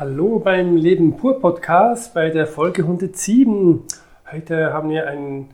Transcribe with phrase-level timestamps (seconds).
[0.00, 3.82] Hallo beim Leben pur Podcast bei der Folge 107.
[4.32, 5.50] Heute haben wir ein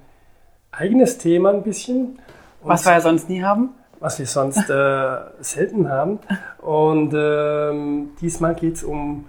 [0.71, 2.21] eigenes Thema ein bisschen.
[2.63, 3.71] Was wir ja sonst nie haben.
[3.99, 6.21] Was wir sonst äh, selten haben.
[6.59, 9.25] Und ähm, diesmal geht es um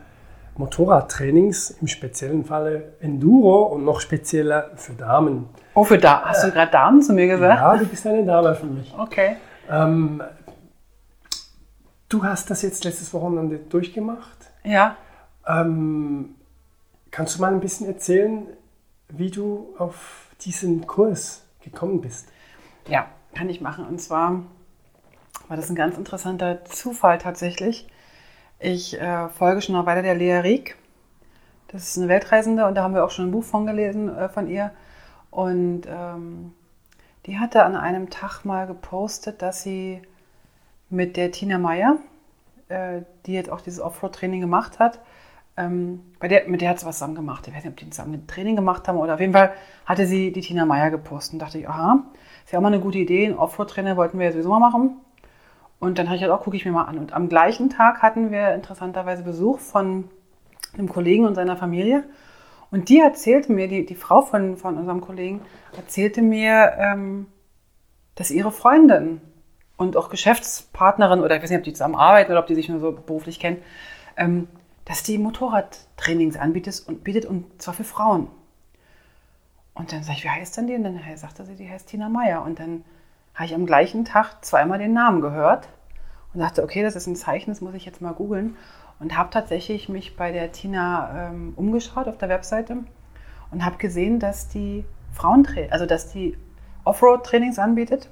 [0.55, 5.49] Motorradtrainings, im speziellen Falle Enduro und noch spezieller für Damen.
[5.73, 7.59] Oh, für da hast du gerade Damen zu mir gesagt?
[7.59, 8.93] Ja, du bist eine Dame für mich.
[8.95, 9.37] Okay.
[9.67, 10.21] Ähm,
[12.07, 14.37] du hast das jetzt letztes Wochenende durchgemacht.
[14.63, 14.95] Ja.
[15.47, 16.35] Ähm,
[17.11, 18.47] kannst du mal ein bisschen erzählen,
[19.09, 22.27] wie du auf diesen Kurs gekommen bist?
[22.87, 23.85] Ja, kann ich machen.
[23.85, 24.43] Und zwar
[25.47, 27.87] war das ein ganz interessanter Zufall tatsächlich.
[28.59, 30.77] Ich äh, folge schon noch weiter der Lea Rieck.
[31.69, 34.29] Das ist eine Weltreisende und da haben wir auch schon ein Buch von gelesen äh,
[34.29, 34.71] von ihr.
[35.29, 36.53] Und ähm,
[37.25, 40.01] die hatte an einem Tag mal gepostet, dass sie
[40.89, 41.97] mit der Tina Meyer,
[42.69, 44.99] äh, die jetzt auch dieses Offroad-Training gemacht hat,
[45.57, 47.47] ähm, bei der, mit der hat sie was zusammen gemacht.
[47.47, 49.51] Ich weiß nicht, ob die zusammen ein Training gemacht haben oder auf jeden Fall
[49.85, 52.03] hatte sie die Tina Meyer gepostet und dachte ich, aha,
[52.45, 53.25] ist ja auch mal eine gute Idee.
[53.25, 55.01] Ein Offroad-Trainer wollten wir ja sowieso mal machen.
[55.79, 56.97] Und dann habe ich gedacht, auch, gucke ich mir mal an.
[56.97, 60.05] Und am gleichen Tag hatten wir interessanterweise Besuch von
[60.73, 62.03] einem Kollegen und seiner Familie.
[62.71, 65.41] Und die erzählte mir, die, die Frau von, von unserem Kollegen,
[65.75, 67.27] erzählte mir, ähm,
[68.15, 69.21] dass ihre Freundin
[69.77, 72.67] und auch Geschäftspartnerin, oder ich weiß nicht, ob die zusammen arbeiten oder ob die sich
[72.67, 73.61] nur so beruflich kennen,
[74.17, 74.47] ähm,
[74.87, 78.29] dass die Motorradtrainings anbietet und bietet und zwar für Frauen.
[79.73, 80.75] Und dann sage ich, wie heißt denn die?
[80.75, 82.41] Und dann sagte sie, die heißt Tina Meyer.
[82.41, 82.85] Und dann
[83.35, 85.67] habe ich am gleichen Tag zweimal den Namen gehört
[86.33, 88.55] und dachte, okay, das ist ein Zeichen, das muss ich jetzt mal googeln.
[88.99, 92.77] Und habe tatsächlich mich bei der Tina ähm, umgeschaut auf der Webseite
[93.51, 96.37] und habe gesehen, dass die Frauentrainings, also dass die
[96.85, 98.09] Offroad-Trainings anbietet.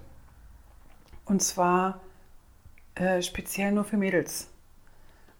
[1.23, 2.01] Und zwar
[2.95, 4.49] äh, speziell nur für Mädels.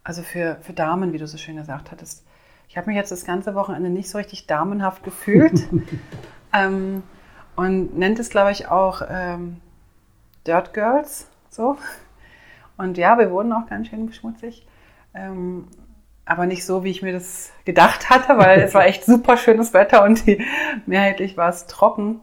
[0.06, 2.23] Also für, für Damen, wie du so schön gesagt hattest.
[2.70, 5.67] Ich habe mich jetzt das ganze Wochenende nicht so richtig damenhaft gefühlt.
[6.53, 7.02] ähm,
[7.56, 9.57] und nennt es, glaube ich, auch ähm,
[10.46, 11.78] Dirt Girls, so.
[12.78, 14.68] Und ja, wir wurden auch ganz schön schmutzig.
[15.16, 15.68] Ähm,
[16.25, 19.74] aber nicht so, wie ich mir das gedacht hatte, weil es war echt super schönes
[19.74, 20.46] Wetter und die,
[20.85, 22.22] mehrheitlich war es trocken.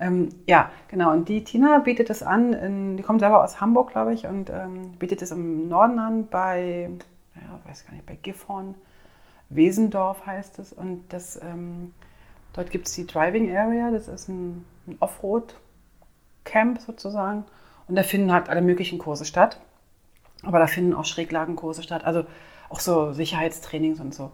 [0.00, 1.12] Ähm, ja, genau.
[1.12, 4.50] Und die Tina bietet es an, in, die kommt selber aus Hamburg, glaube ich, und
[4.50, 6.90] ähm, bietet es im Norden an bei,
[7.34, 8.74] ja, weiß gar nicht, bei Gifhorn,
[9.50, 10.72] Wesendorf heißt es.
[10.72, 11.92] Und das, ähm,
[12.52, 17.44] dort gibt es die Driving Area, das ist ein, ein Offroad-Camp sozusagen.
[17.88, 19.60] Und da finden halt alle möglichen Kurse statt.
[20.42, 22.24] Aber da finden auch Schräglagenkurse statt, also
[22.70, 24.30] auch so Sicherheitstrainings und so.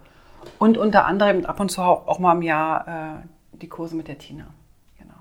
[0.58, 4.18] Und unter anderem ab und zu auch, mal im Jahr äh, die Kurse mit der
[4.18, 4.46] Tina.
[4.98, 5.14] Genau.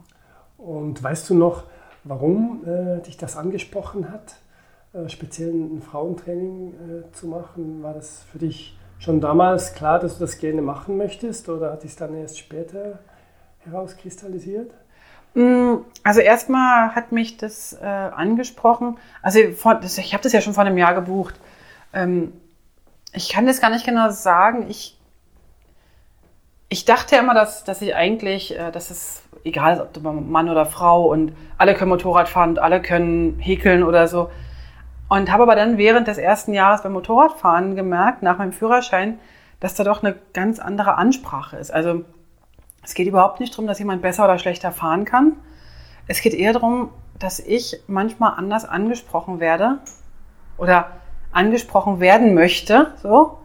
[0.58, 1.64] Und weißt du noch,
[2.04, 4.36] warum äh, dich das angesprochen hat,
[5.08, 7.84] speziell ein Frauentraining äh, zu machen?
[7.84, 11.84] War das für dich schon damals klar, dass du das gerne machen möchtest oder hat
[11.84, 13.00] es dann erst später
[13.60, 14.72] herauskristallisiert?
[15.34, 18.98] Mm, also erstmal hat mich das äh, angesprochen.
[19.22, 19.64] Also ich
[20.14, 21.36] habe das ja schon vor einem Jahr gebucht.
[21.94, 22.34] Ähm,
[23.14, 24.66] ich kann das gar nicht genau sagen.
[24.70, 24.98] Ich,
[26.70, 30.50] ich dachte immer, dass, dass ich eigentlich, äh, dass es egal ist, ob du Mann
[30.50, 34.30] oder Frau und alle können Motorrad fahren und alle können häkeln oder so.
[35.16, 39.18] Und habe aber dann während des ersten Jahres beim Motorradfahren gemerkt, nach meinem Führerschein,
[39.62, 41.72] dass da doch eine ganz andere Ansprache ist.
[41.72, 42.04] Also
[42.84, 45.38] es geht überhaupt nicht darum, dass jemand besser oder schlechter fahren kann.
[46.08, 49.78] Es geht eher darum, dass ich manchmal anders angesprochen werde
[50.58, 50.92] oder
[51.32, 53.40] angesprochen werden möchte, so,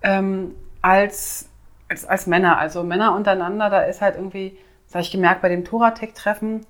[0.00, 1.48] ähm, als,
[1.88, 2.56] als, als Männer.
[2.56, 4.56] Also Männer untereinander, da ist halt irgendwie,
[4.86, 6.64] das habe ich gemerkt bei dem Touratec-Treffen,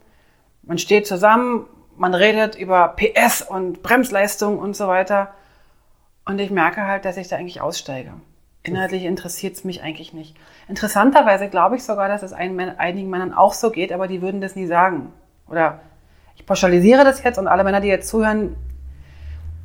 [0.62, 1.66] man steht zusammen,
[1.96, 5.34] man redet über PS und Bremsleistung und so weiter.
[6.24, 8.12] Und ich merke halt, dass ich da eigentlich aussteige.
[8.62, 10.36] Inhaltlich interessiert es mich eigentlich nicht.
[10.68, 14.56] Interessanterweise glaube ich sogar, dass es einigen Männern auch so geht, aber die würden das
[14.56, 15.12] nie sagen.
[15.48, 15.80] Oder
[16.34, 18.56] ich pauschalisiere das jetzt und alle Männer, die jetzt zuhören,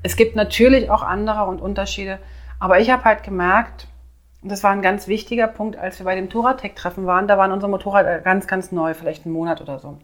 [0.04, 2.20] es gibt natürlich auch andere und Unterschiede,
[2.60, 3.88] aber ich habe halt gemerkt,
[4.42, 7.52] und das war ein ganz wichtiger Punkt, als wir bei dem Touratec-Treffen waren, da waren
[7.52, 9.98] unsere Motorräder ganz, ganz neu, vielleicht einen Monat oder so.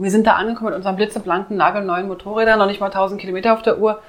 [0.00, 3.60] Wir sind da angekommen mit unseren blitzeblanken, nagelneuen Motorrädern, noch nicht mal 1000 Kilometer auf
[3.60, 4.00] der Uhr.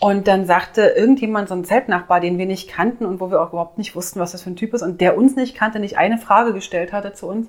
[0.00, 3.48] Und dann sagte irgendjemand, so ein Zeltnachbar, den wir nicht kannten und wo wir auch
[3.48, 5.98] überhaupt nicht wussten, was das für ein Typ ist und der uns nicht kannte, nicht
[5.98, 7.48] eine Frage gestellt hatte zu uns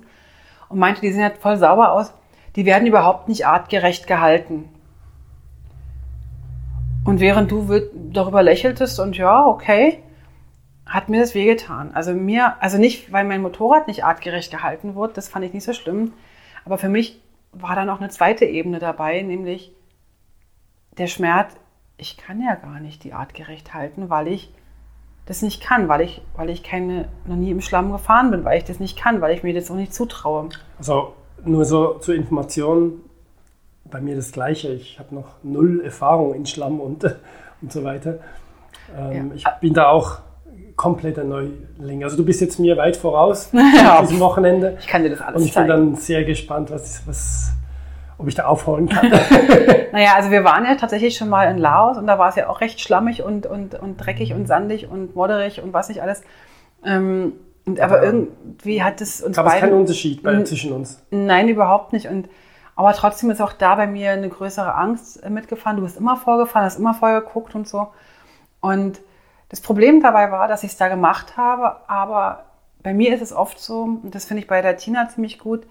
[0.68, 2.12] und meinte, die sehen halt voll sauber aus,
[2.56, 4.68] die werden überhaupt nicht artgerecht gehalten.
[7.04, 7.64] Und während du
[8.10, 10.02] darüber lächeltest und ja, okay,
[10.84, 11.92] hat mir das wehgetan.
[11.94, 15.64] Also mir, also nicht, weil mein Motorrad nicht artgerecht gehalten wurde, das fand ich nicht
[15.64, 16.14] so schlimm,
[16.64, 17.20] aber für mich
[17.60, 19.72] war da noch eine zweite Ebene dabei, nämlich
[20.96, 21.54] der Schmerz,
[21.96, 24.52] ich kann ja gar nicht die artgerecht halten, weil ich
[25.26, 28.58] das nicht kann, weil ich, weil ich keine, noch nie im Schlamm gefahren bin, weil
[28.58, 30.48] ich das nicht kann, weil ich mir das auch nicht zutraue.
[30.78, 31.14] Also
[31.44, 33.02] nur so zur Information,
[33.90, 34.72] bei mir das Gleiche.
[34.72, 37.04] Ich habe noch null Erfahrung in Schlamm und,
[37.62, 38.18] und so weiter.
[38.96, 39.34] Ähm, ja.
[39.34, 40.18] Ich bin da auch
[40.78, 42.04] kompletter Neuling.
[42.04, 44.00] Also du bist jetzt mir weit voraus ja.
[44.00, 44.78] diesem Wochenende.
[44.80, 45.66] Ich kann dir das alles Und ich zeigen.
[45.66, 47.52] bin dann sehr gespannt, was, was,
[48.16, 49.10] ob ich da aufholen kann.
[49.92, 52.48] naja, also wir waren ja tatsächlich schon mal in Laos und da war es ja
[52.48, 56.22] auch recht schlammig und, und, und dreckig und sandig und modderig und was nicht alles.
[56.84, 57.32] Ähm,
[57.66, 61.02] und, aber irgendwie hat es uns Gab es keinen Unterschied bei, zwischen uns?
[61.10, 62.06] Nein, überhaupt nicht.
[62.06, 62.28] Und
[62.76, 65.78] aber trotzdem ist auch da bei mir eine größere Angst mitgefahren.
[65.78, 67.88] Du bist immer vorgefahren, hast immer vorher geguckt und so.
[68.60, 69.00] Und
[69.48, 72.44] das Problem dabei war, dass ich es da gemacht habe, aber
[72.82, 75.66] bei mir ist es oft so, und das finde ich bei der Tina ziemlich gut,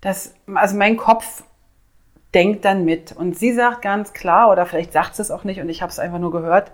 [0.00, 1.44] dass, also mein Kopf
[2.34, 3.12] denkt dann mit.
[3.12, 5.90] Und sie sagt ganz klar, oder vielleicht sagt sie es auch nicht und ich habe
[5.90, 6.72] es einfach nur gehört,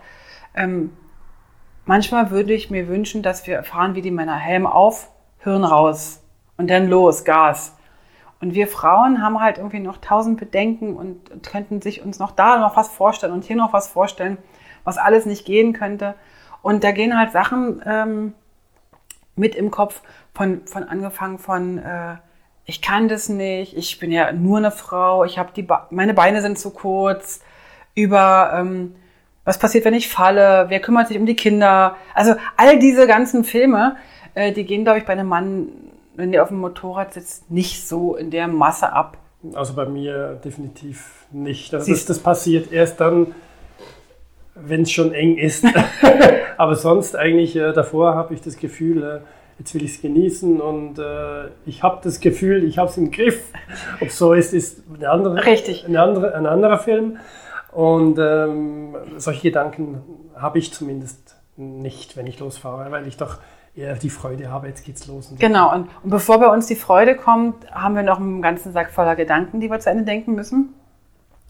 [0.55, 0.97] ähm,
[1.85, 6.23] manchmal würde ich mir wünschen, dass wir fahren wie die Männer, Helm auf, Hirn raus
[6.57, 7.77] und dann los, Gas.
[8.41, 12.59] Und wir Frauen haben halt irgendwie noch tausend Bedenken und könnten sich uns noch da
[12.59, 14.39] noch was vorstellen und hier noch was vorstellen,
[14.85, 16.15] was alles nicht gehen könnte.
[16.63, 18.35] Und da gehen halt Sachen ähm,
[19.37, 20.03] mit im Kopf
[20.35, 22.17] von, von angefangen von, äh,
[22.65, 26.15] ich kann das nicht, ich bin ja nur eine Frau, ich habe die, Be meine
[26.15, 27.41] Beine sind zu kurz,
[27.95, 28.95] über ähm,
[29.45, 31.97] was passiert, wenn ich falle, wer kümmert sich um die Kinder.
[32.15, 33.97] Also all diese ganzen Filme,
[34.35, 35.69] äh, die gehen, glaube ich, bei einem Mann,
[36.15, 39.17] wenn der auf dem Motorrad sitzt, nicht so in der Masse ab.
[39.55, 41.73] Also bei mir definitiv nicht.
[41.73, 43.35] Das, das passiert erst dann,
[44.67, 45.65] wenn es schon eng ist.
[46.57, 49.21] Aber sonst eigentlich äh, davor habe ich das Gefühl, äh,
[49.59, 53.11] jetzt will ich es genießen und äh, ich habe das Gefühl, ich habe es im
[53.11, 53.43] Griff.
[54.01, 55.85] Ob so ist, ist eine andere, Richtig.
[55.87, 57.19] Eine andere, ein anderer Film.
[57.73, 60.03] Und ähm, solche Gedanken
[60.35, 63.39] habe ich zumindest nicht, wenn ich losfahre, weil ich doch
[63.77, 65.31] eher die Freude habe, jetzt geht's los.
[65.31, 68.73] Und genau, und, und bevor bei uns die Freude kommt, haben wir noch einen ganzen
[68.73, 70.75] Sack voller Gedanken, die wir zu Ende denken müssen.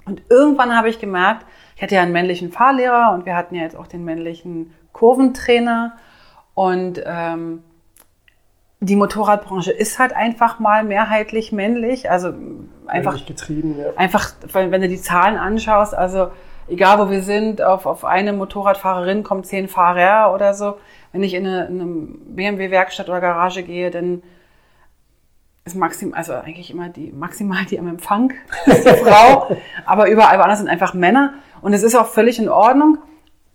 [0.04, 1.46] Und irgendwann habe ich gemerkt,
[1.80, 5.96] ich hatte ja einen männlichen Fahrlehrer und wir hatten ja jetzt auch den männlichen Kurventrainer.
[6.52, 7.62] Und ähm,
[8.80, 12.10] die Motorradbranche ist halt einfach mal mehrheitlich männlich.
[12.10, 12.34] Also
[12.86, 13.86] einfach männlich getrieben, ja.
[13.96, 16.30] Einfach, wenn du die Zahlen anschaust, also
[16.68, 20.76] egal wo wir sind, auf, auf eine Motorradfahrerin kommen zehn Fahrer oder so.
[21.12, 21.90] Wenn ich in eine, in eine
[22.50, 24.22] BMW-Werkstatt oder Garage gehe, dann
[25.64, 28.32] ist maximal, also eigentlich immer die maximal die am Empfang
[28.66, 32.48] ist die Frau, aber überall woanders sind einfach Männer und es ist auch völlig in
[32.48, 32.98] Ordnung.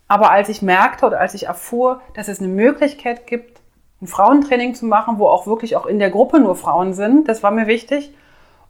[0.07, 3.61] Aber als ich merkte oder als ich erfuhr, dass es eine Möglichkeit gibt,
[4.01, 7.41] ein Frauentraining zu machen, wo auch wirklich auch in der Gruppe nur Frauen sind, das
[7.41, 8.13] war mir wichtig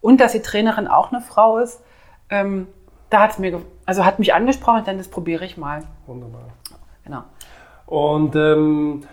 [0.02, 1.82] und dass die Trainerin auch eine Frau ist,
[2.30, 2.68] ähm,
[3.10, 5.84] da hat es mir, also hat mich angesprochen, dann das probiere ich mal.
[6.08, 6.44] Wunderbar.
[7.04, 7.24] Genau.
[7.86, 9.04] Und ähm,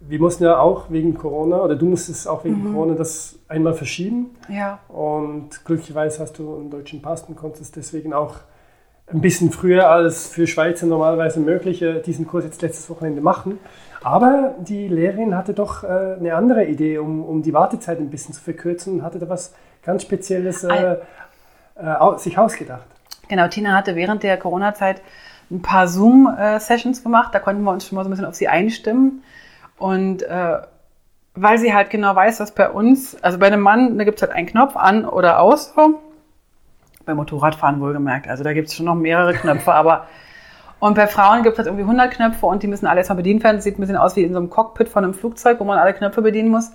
[0.00, 2.74] wir mussten ja auch wegen Corona, oder du musstest auch wegen mhm.
[2.74, 4.36] Corona das einmal verschieben.
[4.48, 4.78] Ja.
[4.88, 8.36] Und glücklicherweise hast du einen deutschen Pass und konntest deswegen auch
[9.12, 13.58] ein bisschen früher als für Schweizer normalerweise möglich äh, diesen Kurs jetzt letztes Wochenende machen.
[14.02, 15.86] Aber die Lehrerin hatte doch äh,
[16.18, 19.54] eine andere Idee, um, um die Wartezeit ein bisschen zu verkürzen und hatte da was
[19.82, 20.96] ganz Spezielles äh,
[21.76, 22.86] äh, sich ausgedacht.
[23.28, 25.00] Genau, Tina hatte während der Corona-Zeit
[25.50, 27.34] ein paar Zoom-Sessions gemacht.
[27.34, 29.22] Da konnten wir uns schon mal so ein bisschen auf sie einstimmen.
[29.78, 30.58] Und äh,
[31.34, 34.22] weil sie halt genau weiß, dass bei uns, also bei einem Mann, da gibt es
[34.22, 35.72] halt einen Knopf an oder aus.
[35.74, 36.00] So.
[37.04, 38.28] Bei Motorradfahren wohlgemerkt.
[38.28, 40.06] Also da gibt es schon noch mehrere Knöpfe, aber
[40.80, 43.42] und bei Frauen gibt es halt irgendwie 100 Knöpfe und die müssen alle erstmal bedient
[43.42, 43.56] werden.
[43.56, 45.78] Das sieht ein bisschen aus wie in so einem Cockpit von einem Flugzeug, wo man
[45.78, 46.72] alle Knöpfe bedienen muss.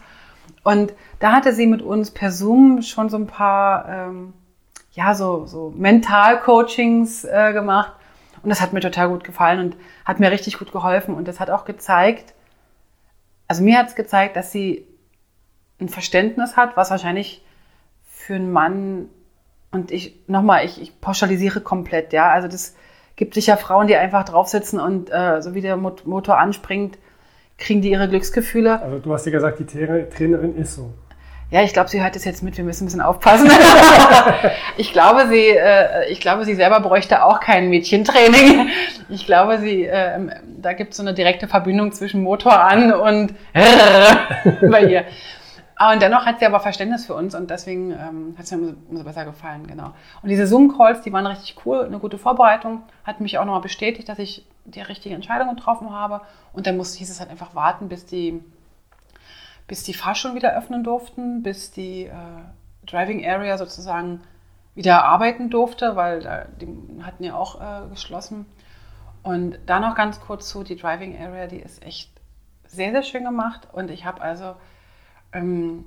[0.64, 4.34] Und da hatte sie mit uns per Zoom schon so ein paar, ähm,
[4.94, 7.94] ja, so, so Mental-Coachings äh, gemacht.
[8.42, 11.14] Und das hat mir total gut gefallen und hat mir richtig gut geholfen.
[11.14, 12.34] Und das hat auch gezeigt,
[13.48, 14.88] also mir hat es gezeigt, dass sie
[15.80, 17.44] ein Verständnis hat, was wahrscheinlich
[18.08, 19.10] für einen Mann,
[19.72, 22.76] und ich, nochmal, ich, ich pauschalisiere komplett, ja, also das
[23.16, 26.98] gibt sicher Frauen, die einfach drauf sitzen und äh, so wie der Motor anspringt,
[27.58, 28.82] kriegen die ihre Glücksgefühle.
[28.82, 30.94] Also du hast ja gesagt, die Trainerin ist so.
[31.52, 33.50] Ja, ich glaube, sie hört es jetzt mit, wir müssen ein bisschen aufpassen.
[34.78, 38.70] ich, glaube, sie, äh, ich glaube, sie selber bräuchte auch kein Mädchentraining.
[39.10, 40.20] Ich glaube, sie, äh,
[40.62, 43.34] da gibt es so eine direkte Verbindung zwischen Motor an und
[44.70, 45.06] bei ihr.
[45.80, 49.04] Und dennoch hat sie aber Verständnis für uns und deswegen ähm, hat es mir umso
[49.06, 49.94] besser gefallen, genau.
[50.22, 54.10] Und diese Zoom-Calls, die waren richtig cool, eine gute Vorbereitung, hat mich auch nochmal bestätigt,
[54.10, 56.22] dass ich die richtige Entscheidung getroffen habe.
[56.52, 58.44] Und dann muss, hieß es halt einfach warten, bis die
[59.70, 62.14] bis die Fahrschulen wieder öffnen durften, bis die äh,
[62.86, 64.22] Driving Area sozusagen
[64.76, 66.68] wieder arbeiten durfte, weil äh, die
[67.04, 68.48] hatten ja auch äh, geschlossen.
[69.22, 72.10] Und da noch ganz kurz zu, die Driving Area, die ist echt
[72.66, 73.68] sehr, sehr schön gemacht.
[73.72, 74.56] Und ich habe also
[75.34, 75.86] ähm,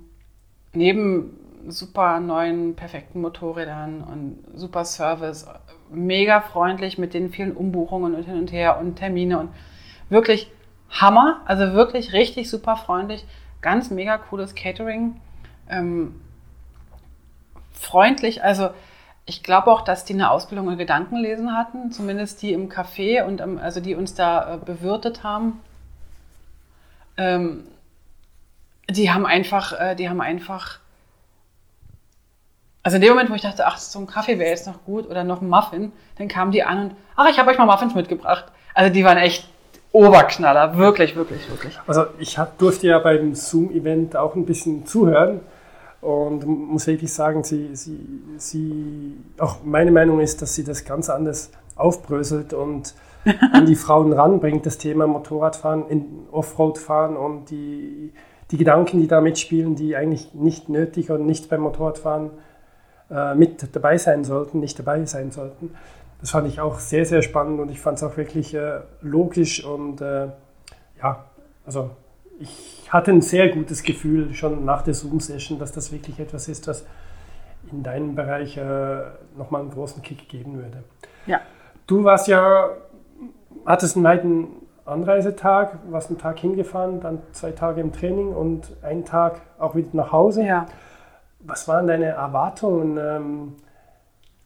[0.72, 5.46] neben super neuen, perfekten Motorrädern und super Service,
[5.90, 9.50] mega freundlich mit den vielen Umbuchungen und hin und her und Termine und
[10.08, 10.50] wirklich
[10.90, 13.24] Hammer, also wirklich richtig super freundlich,
[13.60, 15.20] ganz mega cooles Catering,
[15.68, 16.20] ähm,
[17.72, 18.70] freundlich, also
[19.24, 23.40] ich glaube auch, dass die eine Ausbildung in Gedankenlesen hatten, zumindest die im Café und
[23.40, 25.60] also die uns da äh, bewirtet haben.
[27.16, 27.64] Ähm,
[28.90, 30.78] die haben einfach, äh, die haben einfach,
[32.82, 35.08] also in dem Moment, wo ich dachte, ach, so ein Kaffee wäre jetzt noch gut
[35.08, 37.94] oder noch ein Muffin, dann kamen die an und, ach, ich habe euch mal Muffins
[37.94, 38.46] mitgebracht.
[38.74, 39.48] Also die waren echt
[39.92, 41.78] Oberknaller, wirklich, wirklich, wirklich.
[41.86, 45.40] Also ich hab, durfte ja beim Zoom-Event auch ein bisschen zuhören
[46.00, 47.98] und muss wirklich sagen, sie, sie,
[48.38, 52.94] sie, auch meine Meinung ist, dass sie das ganz anders aufbröselt und
[53.52, 55.84] an die Frauen ranbringt, das Thema Motorradfahren,
[56.32, 58.12] Offroad-Fahren und die,
[58.52, 62.30] die Gedanken, die da mitspielen, die eigentlich nicht nötig und nicht beim Motorradfahren
[63.10, 65.74] äh, mit dabei sein sollten, nicht dabei sein sollten.
[66.20, 69.64] Das fand ich auch sehr, sehr spannend und ich fand es auch wirklich äh, logisch
[69.64, 70.28] und äh,
[71.02, 71.24] ja,
[71.66, 71.90] also
[72.38, 76.68] ich hatte ein sehr gutes Gefühl schon nach der Zoom-Session, dass das wirklich etwas ist,
[76.68, 76.84] was
[77.70, 79.00] in deinem Bereich äh,
[79.36, 80.84] nochmal einen großen Kick geben würde.
[81.26, 81.40] Ja.
[81.86, 82.68] Du warst ja,
[83.64, 84.46] hattest einen weiten
[84.84, 89.88] Anreisetag, warst einen Tag hingefahren, dann zwei Tage im Training und einen Tag auch wieder
[89.92, 90.44] nach Hause.
[90.44, 90.66] Ja.
[91.40, 93.56] Was waren deine Erwartungen, ähm,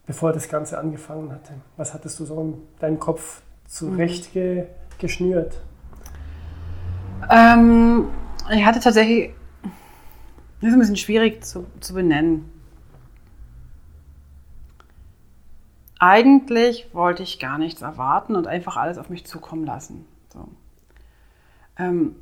[0.05, 1.53] bevor das Ganze angefangen hatte?
[1.75, 4.65] Was hattest du so in deinem Kopf zurecht ge
[4.99, 5.59] geschnürt?
[7.29, 8.07] Ähm,
[8.51, 9.31] ich hatte tatsächlich,
[10.61, 12.51] das ist ein bisschen schwierig zu, zu benennen.
[15.99, 20.05] Eigentlich wollte ich gar nichts erwarten und einfach alles auf mich zukommen lassen.
[21.77, 22.15] Ähm,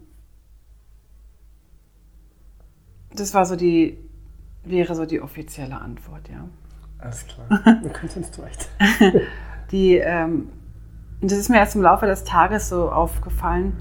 [3.13, 3.97] das war so die,
[4.63, 6.47] wäre so die offizielle Antwort, ja.
[6.97, 7.47] Alles klar,
[7.81, 8.69] wir können uns zurecht.
[9.71, 10.49] Die, ähm,
[11.21, 13.73] das ist mir erst im Laufe des Tages so aufgefallen.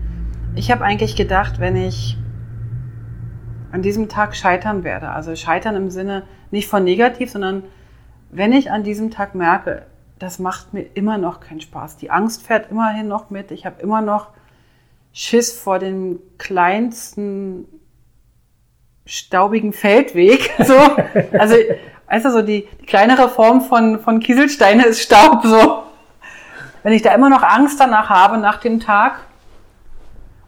[0.55, 2.17] Ich habe eigentlich gedacht, wenn ich
[3.73, 7.65] an diesem Tag scheitern werde, also scheitern im Sinne nicht von negativ, sondern
[8.31, 9.87] wenn ich an diesem Tag merke,
[10.19, 11.97] das macht mir immer noch keinen Spaß.
[11.97, 13.51] Die Angst fährt immerhin noch mit.
[13.51, 14.31] Ich habe immer noch
[15.15, 17.67] Schiss vor dem kleinsten
[19.07, 20.51] staubigen Feldweg.
[20.65, 20.77] So.
[21.39, 21.55] Also,
[22.11, 25.45] weißt du, so die, die kleinere Form von, von Kieselsteine ist Staub.
[25.45, 25.85] So.
[26.83, 29.21] Wenn ich da immer noch Angst danach habe, nach dem Tag,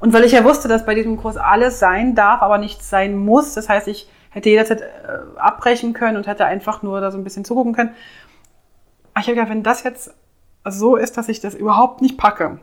[0.00, 3.16] und weil ich ja wusste, dass bei diesem Kurs alles sein darf, aber nichts sein
[3.16, 7.18] muss, das heißt, ich hätte jederzeit äh, abbrechen können und hätte einfach nur da so
[7.18, 7.94] ein bisschen zugucken können.
[9.14, 10.12] Aber ich habe gedacht, wenn das jetzt
[10.64, 12.58] so ist, dass ich das überhaupt nicht packe,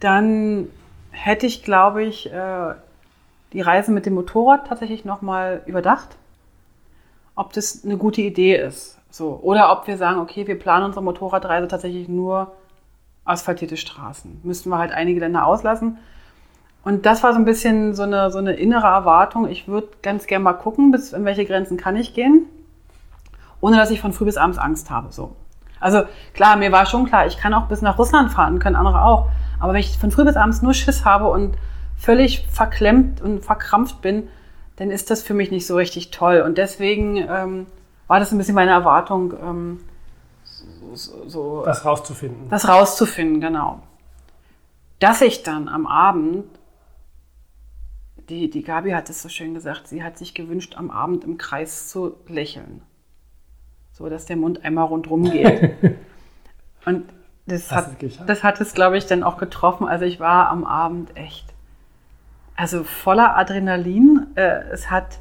[0.00, 0.68] dann
[1.10, 2.74] hätte ich, glaube ich, äh,
[3.52, 6.16] die Reise mit dem Motorrad tatsächlich nochmal überdacht,
[7.34, 8.98] ob das eine gute Idee ist.
[9.10, 9.40] So.
[9.42, 12.52] Oder ob wir sagen, okay, wir planen unsere Motorradreise tatsächlich nur
[13.24, 14.40] asphaltierte Straßen.
[14.42, 15.98] Müssten wir halt einige Länder auslassen.
[16.82, 19.48] Und das war so ein bisschen so eine, so eine innere Erwartung.
[19.48, 22.46] Ich würde ganz gerne mal gucken, bis in welche Grenzen kann ich gehen,
[23.60, 25.12] ohne dass ich von früh bis abends Angst habe.
[25.12, 25.36] So.
[25.78, 26.02] Also
[26.34, 29.28] klar, mir war schon klar, ich kann auch bis nach Russland fahren, können andere auch.
[29.60, 31.56] Aber wenn ich von früh bis abends nur Schiss habe und
[31.96, 34.28] völlig verklemmt und verkrampft bin,
[34.76, 36.40] dann ist das für mich nicht so richtig toll.
[36.40, 37.66] Und deswegen ähm,
[38.06, 39.80] war das ein bisschen meine Erwartung, ähm,
[40.94, 42.48] so, so, das rauszufinden.
[42.48, 43.82] Das rauszufinden, genau.
[44.98, 46.44] Dass ich dann am Abend,
[48.28, 51.38] die, die Gabi hat es so schön gesagt, sie hat sich gewünscht, am Abend im
[51.38, 52.82] Kreis zu lächeln.
[53.92, 55.74] So, dass der Mund einmal rundherum geht.
[56.86, 57.04] Und
[57.50, 57.90] das hat,
[58.26, 59.86] das hat es, glaube ich, dann auch getroffen.
[59.88, 61.46] Also ich war am Abend echt,
[62.56, 64.28] also voller Adrenalin.
[64.36, 65.18] Äh, es hat,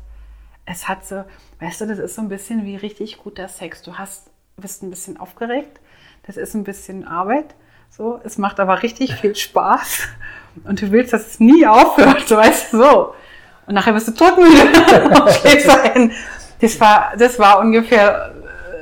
[0.65, 1.23] es hat so,
[1.59, 3.81] weißt du, das ist so ein bisschen wie richtig guter Sex.
[3.81, 5.79] Du hast, bist ein bisschen aufgeregt.
[6.27, 7.55] Das ist ein bisschen Arbeit.
[7.89, 10.07] So, es macht aber richtig viel Spaß.
[10.63, 13.13] Und du willst, dass es nie aufhört, weißt du so.
[13.65, 14.13] Und nachher bist du
[15.93, 16.11] ein.
[16.61, 18.35] Das war, das war ungefähr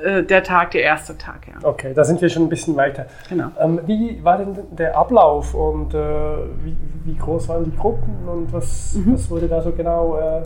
[0.04, 1.68] äh, der Tag, der erste Tag, ja.
[1.68, 3.06] Okay, da sind wir schon ein bisschen weiter.
[3.30, 3.48] Genau.
[3.60, 5.98] Ähm, wie war denn der Ablauf und äh,
[6.64, 6.76] wie,
[7.06, 9.14] wie, groß waren die Gruppen und was, mhm.
[9.14, 10.44] was wurde da so genau äh,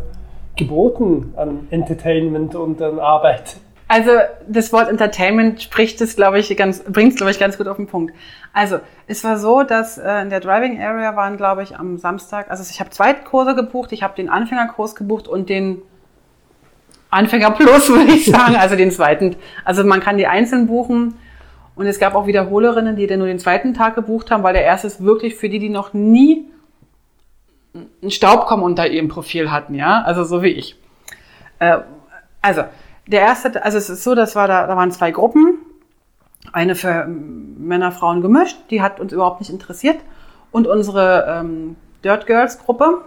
[0.56, 3.58] geboten an Entertainment und an Arbeit?
[3.88, 4.12] Also
[4.48, 7.76] das Wort Entertainment spricht es, glaube ich, ganz, bringt es, glaube ich, ganz gut auf
[7.76, 8.14] den Punkt.
[8.54, 12.50] Also es war so, dass äh, in der Driving Area waren, glaube ich, am Samstag,
[12.50, 15.82] also ich habe zwei Kurse gebucht, ich habe den Anfängerkurs gebucht und den
[17.12, 19.36] Anfänger Plus, würde ich sagen, also den zweiten.
[19.64, 21.16] Also man kann die einzeln buchen
[21.76, 24.64] Und es gab auch Wiederholerinnen, die dann nur den zweiten Tag gebucht haben, weil der
[24.64, 26.46] erste ist wirklich für die, die noch nie
[28.02, 30.76] einen Staubkommen unter ihrem Profil hatten, ja, also so wie ich.
[31.60, 31.80] Äh,
[32.42, 32.64] also
[33.08, 35.58] der erste, also es ist so, das war da, da waren zwei Gruppen,
[36.52, 40.00] eine für Männer, Frauen gemischt, die hat uns überhaupt nicht interessiert
[40.52, 43.06] und unsere ähm, Dirt Girls Gruppe,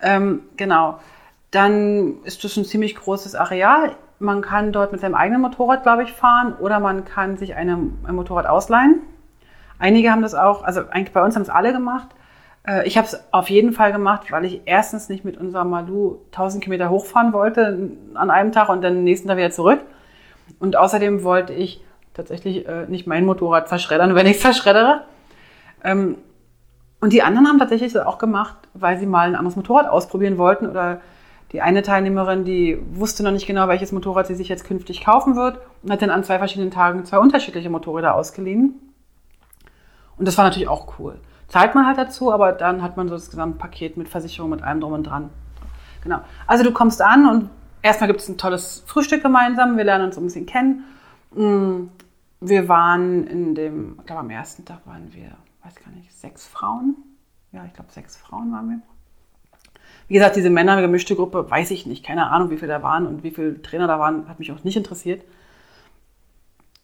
[0.00, 0.98] ähm, genau.
[1.50, 3.96] Dann ist das ein ziemlich großes Areal.
[4.18, 7.74] Man kann dort mit seinem eigenen Motorrad, glaube ich, fahren oder man kann sich eine,
[8.04, 9.02] ein Motorrad ausleihen.
[9.78, 12.08] Einige haben das auch, also eigentlich bei uns haben es alle gemacht.
[12.66, 16.18] Äh, ich habe es auf jeden Fall gemacht, weil ich erstens nicht mit unserem Malu
[16.32, 19.80] 1000 Kilometer hochfahren wollte an einem Tag und dann nächsten Tag wieder zurück.
[20.58, 21.82] Und außerdem wollte ich
[22.14, 25.04] tatsächlich äh, nicht mein Motorrad verschreddern, wenn ich es verschreddere.
[25.84, 26.18] Ähm,
[27.00, 30.38] und die anderen haben tatsächlich das auch gemacht, weil sie mal ein anderes Motorrad ausprobieren
[30.38, 31.00] wollten oder
[31.52, 35.36] die eine Teilnehmerin, die wusste noch nicht genau, welches Motorrad sie sich jetzt künftig kaufen
[35.36, 38.74] wird und hat dann an zwei verschiedenen Tagen zwei unterschiedliche Motorräder ausgeliehen.
[40.18, 41.20] Und das war natürlich auch cool.
[41.48, 44.80] Zahlt man halt dazu, aber dann hat man so das Gesamtpaket mit Versicherung, mit allem
[44.80, 45.30] drum und dran.
[46.02, 46.20] Genau.
[46.46, 47.50] Also du kommst an und
[47.82, 49.76] erstmal gibt es ein tolles Frühstück gemeinsam.
[49.76, 50.84] Wir lernen uns ein bisschen kennen.
[51.32, 51.88] Mm,
[52.40, 55.32] wir waren in dem, ich glaube am ersten Tag waren wir,
[55.64, 56.96] weiß gar nicht, sechs Frauen.
[57.52, 58.80] Ja, ich glaube sechs Frauen waren wir.
[60.08, 62.04] Wie gesagt, diese Männer gemischte Gruppe, weiß ich nicht.
[62.04, 64.62] Keine Ahnung, wie viele da waren und wie viele Trainer da waren, hat mich auch
[64.62, 65.24] nicht interessiert.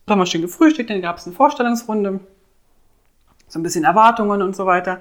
[0.06, 2.20] Da haben wir schön gefrühstückt, dann gab es eine Vorstellungsrunde,
[3.46, 5.00] so ein bisschen Erwartungen und so weiter.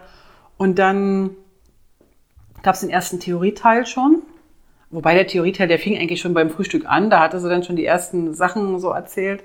[0.58, 1.32] Und dann
[2.62, 4.22] gab es den ersten Theorieteil schon.
[4.92, 7.10] Wobei der Theorieteil, der fing eigentlich schon beim Frühstück an.
[7.10, 9.44] Da hatte sie dann schon die ersten Sachen so erzählt.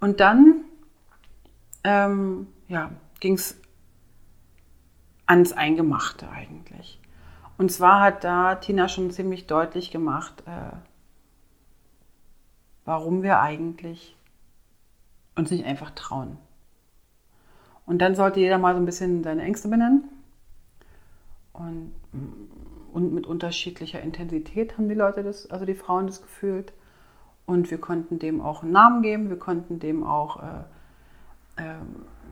[0.00, 0.64] Und dann
[1.84, 3.60] ähm, ja, ging es
[5.26, 7.00] ans Eingemachte eigentlich.
[7.56, 10.76] Und zwar hat da Tina schon ziemlich deutlich gemacht, äh,
[12.84, 14.16] warum wir eigentlich
[15.36, 16.36] uns nicht einfach trauen.
[17.86, 20.08] Und dann sollte jeder mal so ein bisschen seine Ängste benennen.
[21.52, 21.92] Und,
[22.92, 26.72] und mit unterschiedlicher Intensität haben die Leute das, also die Frauen das gefühlt.
[27.46, 31.74] Und wir konnten dem auch einen Namen geben, wir konnten dem auch, äh, äh,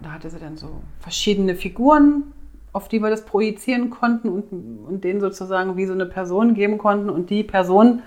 [0.03, 2.33] da hatte sie dann so verschiedene Figuren
[2.73, 4.53] auf die wir das projizieren konnten und,
[4.87, 8.03] und denen sozusagen wie so eine Person geben konnten und die Person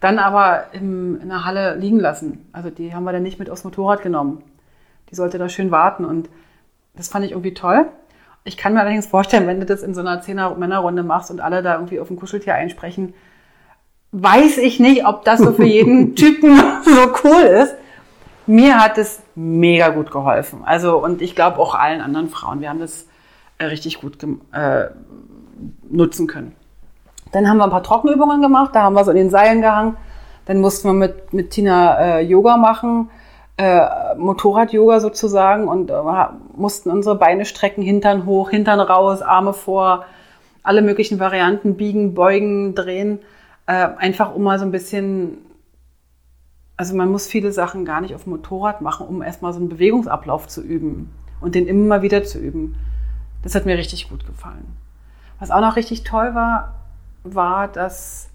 [0.00, 2.48] dann aber im, in der Halle liegen lassen.
[2.52, 4.42] Also die haben wir dann nicht mit aufs Motorrad genommen.
[5.10, 6.28] Die sollte da schön warten und
[6.94, 7.86] das fand ich irgendwie toll.
[8.44, 11.62] Ich kann mir allerdings vorstellen, wenn du das in so einer Zehner-Männerrunde machst und alle
[11.62, 13.14] da irgendwie auf ein Kuscheltier einsprechen,
[14.12, 17.74] weiß ich nicht, ob das so für jeden Typen so cool ist.
[18.46, 20.62] Mir hat es mega gut geholfen.
[20.64, 22.60] Also, und ich glaube auch allen anderen Frauen.
[22.60, 23.06] Wir haben das
[23.66, 24.18] richtig gut
[24.52, 24.86] äh,
[25.88, 26.54] nutzen können.
[27.32, 29.96] Dann haben wir ein paar Trockenübungen gemacht, da haben wir so in den Seilen gehangen.
[30.46, 33.10] Dann mussten wir mit, mit Tina äh, Yoga machen,
[33.56, 35.94] äh, Motorrad-Yoga sozusagen und äh,
[36.56, 40.06] mussten unsere Beine strecken, Hintern hoch, Hintern raus, Arme vor,
[40.62, 43.20] alle möglichen Varianten, biegen, beugen, drehen.
[43.66, 45.38] Äh, einfach um mal so ein bisschen,
[46.76, 49.68] also man muss viele Sachen gar nicht auf dem Motorrad machen, um erstmal so einen
[49.68, 52.76] Bewegungsablauf zu üben und den immer wieder zu üben.
[53.42, 54.76] Das hat mir richtig gut gefallen.
[55.38, 56.74] Was auch noch richtig toll war,
[57.24, 58.28] war, dass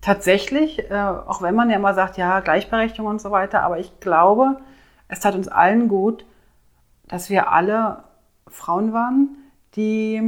[0.00, 4.00] tatsächlich, äh, auch wenn man ja immer sagt, ja, Gleichberechtigung und so weiter, aber ich
[4.00, 4.58] glaube,
[5.08, 6.24] es tat uns allen gut,
[7.08, 8.04] dass wir alle
[8.48, 9.36] Frauen waren,
[9.76, 10.20] die,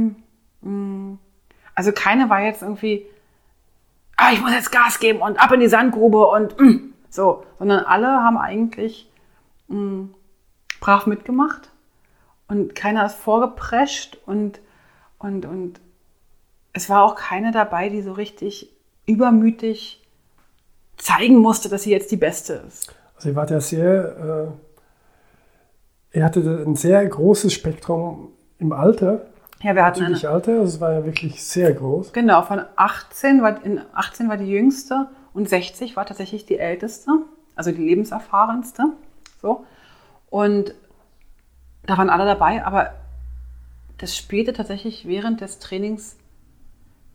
[0.61, 1.19] mh, mm,
[1.75, 3.05] also keine war jetzt irgendwie,
[4.17, 7.45] ah, ich muss jetzt Gas geben und ab in die Sandgrube und mh, mm, so,
[7.59, 9.09] sondern alle haben eigentlich
[9.67, 10.15] mh, mm,
[10.79, 11.71] brav mitgemacht
[12.47, 14.59] und keiner ist vorgeprescht und,
[15.19, 15.79] und, und
[16.73, 18.69] es war auch keine dabei, die so richtig
[19.05, 20.03] übermütig
[20.97, 22.93] zeigen musste, dass sie jetzt die Beste ist.
[23.15, 24.51] Also ihr wart ja sehr,
[26.13, 28.29] äh, ihr hattet ein sehr großes Spektrum
[28.59, 29.25] im Alter.
[29.61, 32.13] Ja, wir hatten ein Alter, also es war ja wirklich sehr groß.
[32.13, 37.11] Genau, von 18 war, in 18 war die jüngste und 60 war tatsächlich die älteste,
[37.55, 38.83] also die lebenserfahrenste.
[39.41, 39.65] So.
[40.29, 40.75] Und
[41.87, 42.93] da waren alle dabei, aber
[43.97, 46.17] das spielte tatsächlich während des Trainings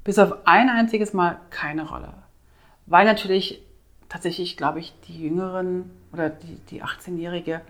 [0.02, 2.12] bis auf ein einziges Mal keine Rolle.
[2.86, 3.62] Weil natürlich
[4.08, 7.60] tatsächlich, glaube ich, die Jüngeren oder die, die 18-Jährige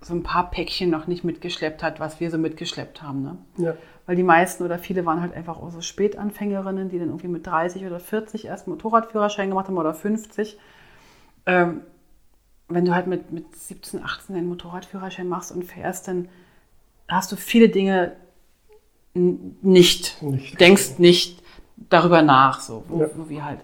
[0.00, 3.22] so ein paar Päckchen noch nicht mitgeschleppt hat, was wir so mitgeschleppt haben.
[3.22, 3.38] Ne?
[3.56, 3.76] Ja.
[4.06, 7.46] Weil die meisten oder viele waren halt einfach auch so Spätanfängerinnen, die dann irgendwie mit
[7.46, 10.58] 30 oder 40 erst Motorradführerschein gemacht haben oder 50.
[11.46, 11.82] Ähm,
[12.68, 16.28] wenn du halt mit, mit 17, 18 deinen Motorradführerschein machst und fährst, dann
[17.08, 18.12] hast du viele Dinge
[19.14, 20.60] nicht, nicht.
[20.60, 21.42] denkst nicht
[21.76, 23.08] darüber nach, so, wo, ja.
[23.16, 23.60] wo wir halt.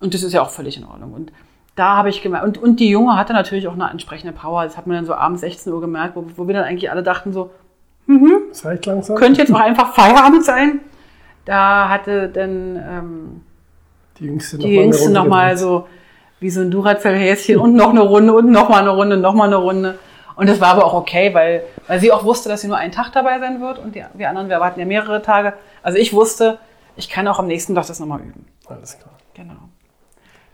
[0.00, 1.12] Und das ist ja auch völlig in Ordnung.
[1.12, 1.32] Und
[1.74, 4.64] da habe ich gemerkt, und, und die Junge hatte natürlich auch eine entsprechende Power.
[4.64, 7.02] Das hat man dann so abends 16 Uhr gemerkt, wo, wo wir dann eigentlich alle
[7.02, 7.50] dachten so,
[8.06, 9.16] mhm, Das reicht langsam.
[9.16, 10.80] könnte jetzt auch einfach Feierabend sein.
[11.44, 13.40] Da hatte dann ähm,
[14.18, 15.86] die Jüngste die Jüngste noch nochmal so
[16.40, 19.98] wie so ein Duracell-Häschen und noch eine Runde und nochmal eine Runde, nochmal eine Runde.
[20.36, 22.92] Und das war aber auch okay, weil, weil sie auch wusste, dass sie nur einen
[22.92, 25.54] Tag dabei sein wird und die, wir anderen, wir hatten ja mehrere Tage.
[25.82, 26.58] Also ich wusste,
[26.94, 28.46] ich kann auch am nächsten Tag das nochmal üben.
[28.68, 29.14] Alles klar.
[29.34, 29.54] Genau.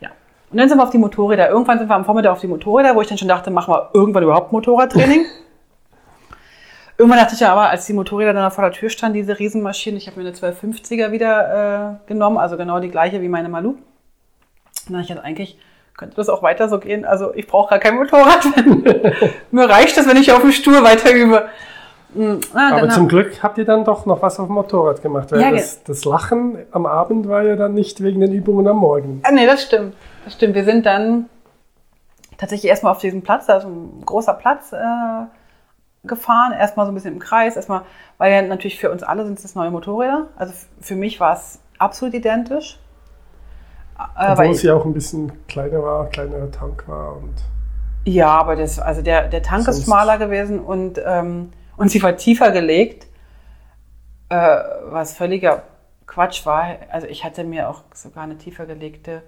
[0.01, 0.09] Ja.
[0.51, 1.51] Und dann sind wir auf die Motorräder.
[1.51, 3.91] Irgendwann sind wir am Vormittag auf die Motorräder, wo ich dann schon dachte, machen wir
[3.93, 5.27] irgendwann überhaupt Motorradtraining.
[6.97, 9.99] irgendwann dachte ich ja aber, als die Motorräder dann vor der Tür standen, diese Riesenmaschinen,
[9.99, 13.71] ich habe mir eine 1250er wieder äh, genommen, also genau die gleiche wie meine Malu.
[13.71, 13.81] Und
[14.87, 15.59] dann dachte ich halt eigentlich,
[15.97, 17.05] könnte das auch weiter so gehen.
[17.05, 18.45] Also ich brauche gar kein Motorrad.
[19.51, 21.49] Mir reicht das, wenn ich auf dem Stuhl weiter übe.
[22.15, 25.33] Mm, ah, Aber zum Glück habt ihr dann doch noch was auf dem Motorrad gemacht.
[25.33, 28.79] Weil Ja, das, das Lachen am Abend war ja dann nicht wegen den Übungen am
[28.79, 29.21] Morgen.
[29.25, 29.95] Ah, nee, das stimmt.
[30.25, 30.55] Das stimmt.
[30.55, 31.29] Wir sind dann
[32.39, 34.77] tatsächlich erstmal auf diesem Platz, da ist ein großer Platz äh,
[36.05, 36.53] gefahren.
[36.53, 37.57] Erstmal so ein bisschen im Kreis.
[37.57, 37.83] Erstmal,
[38.19, 40.29] weil ja natürlich für uns alle sind es neue Motorräder.
[40.37, 42.79] Also für mich war es absolut identisch.
[43.97, 47.17] Obwohl weil es ja auch ein bisschen kleiner war, kleinerer Tank war.
[47.17, 47.35] Und
[48.05, 52.17] Ja, aber das, also der, der Tank ist schmaler gewesen und, ähm, und sie war
[52.17, 53.07] tiefer gelegt,
[54.29, 55.63] äh, was völliger
[56.07, 56.77] Quatsch war.
[56.91, 59.23] Also ich hatte mir auch sogar eine tiefer gelegte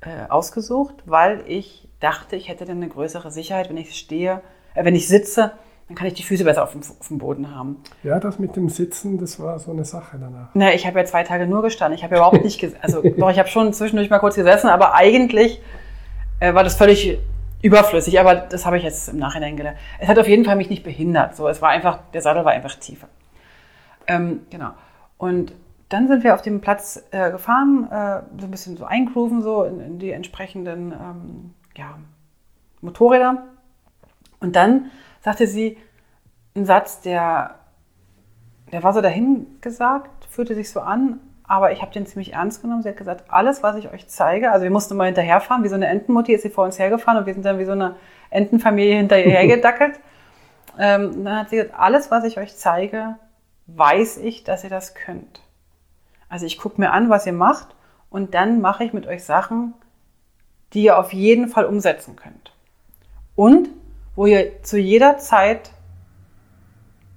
[0.00, 4.40] äh, ausgesucht, weil ich dachte, ich hätte dann eine größere Sicherheit, wenn ich stehe,
[4.74, 5.52] äh, wenn ich sitze,
[5.94, 7.76] dann kann ich die Füße besser auf dem, auf dem Boden haben.
[8.02, 10.48] ja, das mit dem Sitzen, das war so eine Sache danach.
[10.54, 11.96] Na, ich habe ja zwei Tage nur gestanden.
[11.96, 12.82] Ich habe ja überhaupt nicht gesessen.
[12.82, 15.62] Also doch, ich habe schon zwischendurch mal kurz gesessen, aber eigentlich
[16.40, 17.18] äh, war das völlig
[17.62, 18.18] überflüssig.
[18.18, 19.78] Aber das habe ich jetzt im Nachhinein gelernt.
[20.00, 21.36] Es hat auf jeden Fall mich nicht behindert.
[21.36, 23.06] So, es war einfach, der Sattel war einfach tiefer.
[24.08, 24.70] Ähm, genau.
[25.16, 25.52] Und
[25.90, 29.62] dann sind wir auf dem Platz äh, gefahren, äh, so ein bisschen so eingrooven, so
[29.62, 31.98] in, in die entsprechenden ähm, ja,
[32.80, 33.44] Motorräder.
[34.40, 34.56] Und
[35.24, 35.78] sagte sie
[36.54, 37.56] einen Satz, der
[38.72, 42.82] der war so dahingesagt, fühlte sich so an, aber ich habe den ziemlich ernst genommen.
[42.82, 45.74] Sie hat gesagt, alles, was ich euch zeige, also wir mussten mal hinterherfahren, wie so
[45.74, 47.96] eine Entenmutti ist sie vor uns hergefahren und wir sind dann wie so eine
[48.30, 50.00] Entenfamilie hinterher gedackelt.
[50.78, 53.16] ähm, und dann hat sie gesagt, alles, was ich euch zeige,
[53.66, 55.42] weiß ich, dass ihr das könnt.
[56.28, 57.76] Also ich gucke mir an, was ihr macht
[58.10, 59.74] und dann mache ich mit euch Sachen,
[60.72, 62.52] die ihr auf jeden Fall umsetzen könnt.
[63.36, 63.68] Und
[64.16, 65.70] wo ihr zu jeder Zeit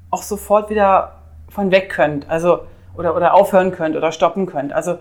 [0.10, 2.62] auch sofort wieder von weg könnt, also
[2.96, 4.74] oder, oder aufhören könnt oder stoppen könnt.
[4.74, 4.98] Also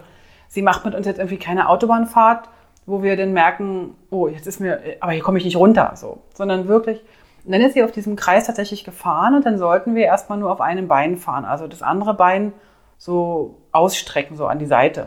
[0.48, 2.48] sie macht mit uns jetzt irgendwie keine Autobahnfahrt,
[2.85, 6.18] wo wir dann merken, oh, jetzt ist mir, aber hier komme ich nicht runter, so,
[6.35, 7.02] sondern wirklich.
[7.44, 10.50] Und dann ist sie auf diesem Kreis tatsächlich gefahren und dann sollten wir erstmal nur
[10.52, 12.52] auf einem Bein fahren, also das andere Bein
[12.98, 15.06] so ausstrecken, so an die Seite.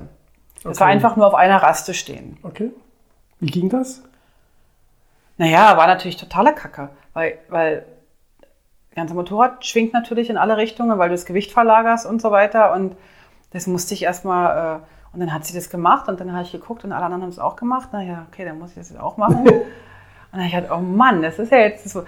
[0.64, 0.96] Das war Okay.
[0.96, 2.38] einfach nur auf einer Raste stehen.
[2.44, 2.72] Okay.
[3.40, 4.04] Wie ging das?
[5.40, 7.86] Naja, war natürlich totaler Kacke, weil, weil
[8.90, 12.30] das ganze Motorrad schwingt natürlich in alle Richtungen, weil du das Gewicht verlagerst und so
[12.30, 12.74] weiter.
[12.74, 12.98] Und
[13.52, 16.52] das musste ich erstmal, äh, und dann hat sie das gemacht und dann habe ich
[16.52, 17.94] geguckt und alle anderen haben es auch gemacht.
[17.94, 19.38] Naja, okay, dann muss ich das jetzt auch machen.
[19.48, 19.48] und
[20.34, 22.04] dann habe ich halt, oh Mann, das ist ja jetzt so.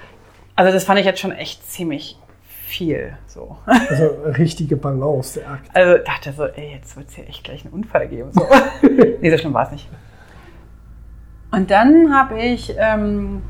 [0.57, 3.13] Also das fand ich jetzt schon echt ziemlich viel.
[3.27, 3.57] So.
[3.65, 5.69] Also richtige Balance, der Akt.
[5.73, 8.33] Also dachte so, ey, jetzt wird es hier echt gleich einen Unfall geben.
[8.33, 8.45] So.
[9.21, 9.87] nee, so schlimm war es nicht.
[11.51, 13.41] Und dann habe ich, ähm,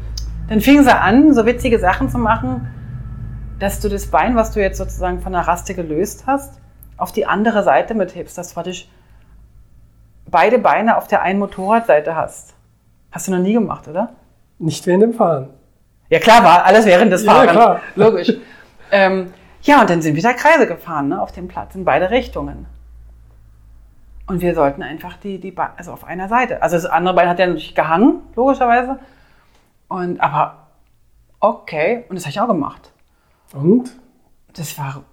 [0.49, 2.67] dann fing sie an, so witzige Sachen zu machen,
[3.59, 6.59] dass du das Bein, was du jetzt sozusagen von der Raste gelöst hast,
[6.97, 8.89] auf die andere Seite mithebst, dass du praktisch
[10.29, 12.53] beide Beine auf der einen Motorradseite hast.
[13.11, 14.09] Hast du noch nie gemacht, oder?
[14.57, 15.49] Nicht während dem Fahren.
[16.09, 17.51] Ja klar, war alles während des Ja, Fahrens.
[17.51, 17.79] klar.
[17.95, 18.33] Logisch.
[18.91, 19.33] ähm,
[19.63, 22.65] ja, und dann sind wir da Kreise gefahren, ne, auf dem Platz in beide Richtungen.
[24.31, 26.61] Und wir sollten einfach die, die Be also auf einer Seite.
[26.61, 28.97] Also das andere Bein hat ja natürlich gehangen, logischerweise.
[29.89, 30.67] Und aber
[31.41, 32.93] okay, und das habe ich auch gemacht.
[33.51, 33.91] Und?
[34.53, 35.03] Das war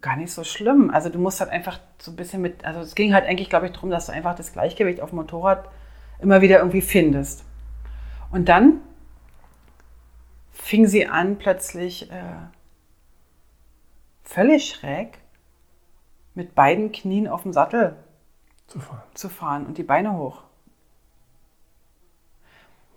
[0.00, 0.90] gar nicht so schlimm.
[0.90, 3.66] Also du musst halt einfach so ein bisschen mit, also es ging halt eigentlich, glaube
[3.66, 5.68] ich, darum, dass du einfach das Gleichgewicht auf dem Motorrad
[6.18, 7.44] immer wieder irgendwie findest.
[8.32, 8.80] Und dann
[10.50, 12.24] fing sie an, plötzlich äh,
[14.24, 15.18] völlig schräg
[16.34, 17.94] mit beiden Knien auf dem Sattel
[18.74, 19.02] Zu fahren.
[19.14, 20.42] zu fahren und die Beine hoch.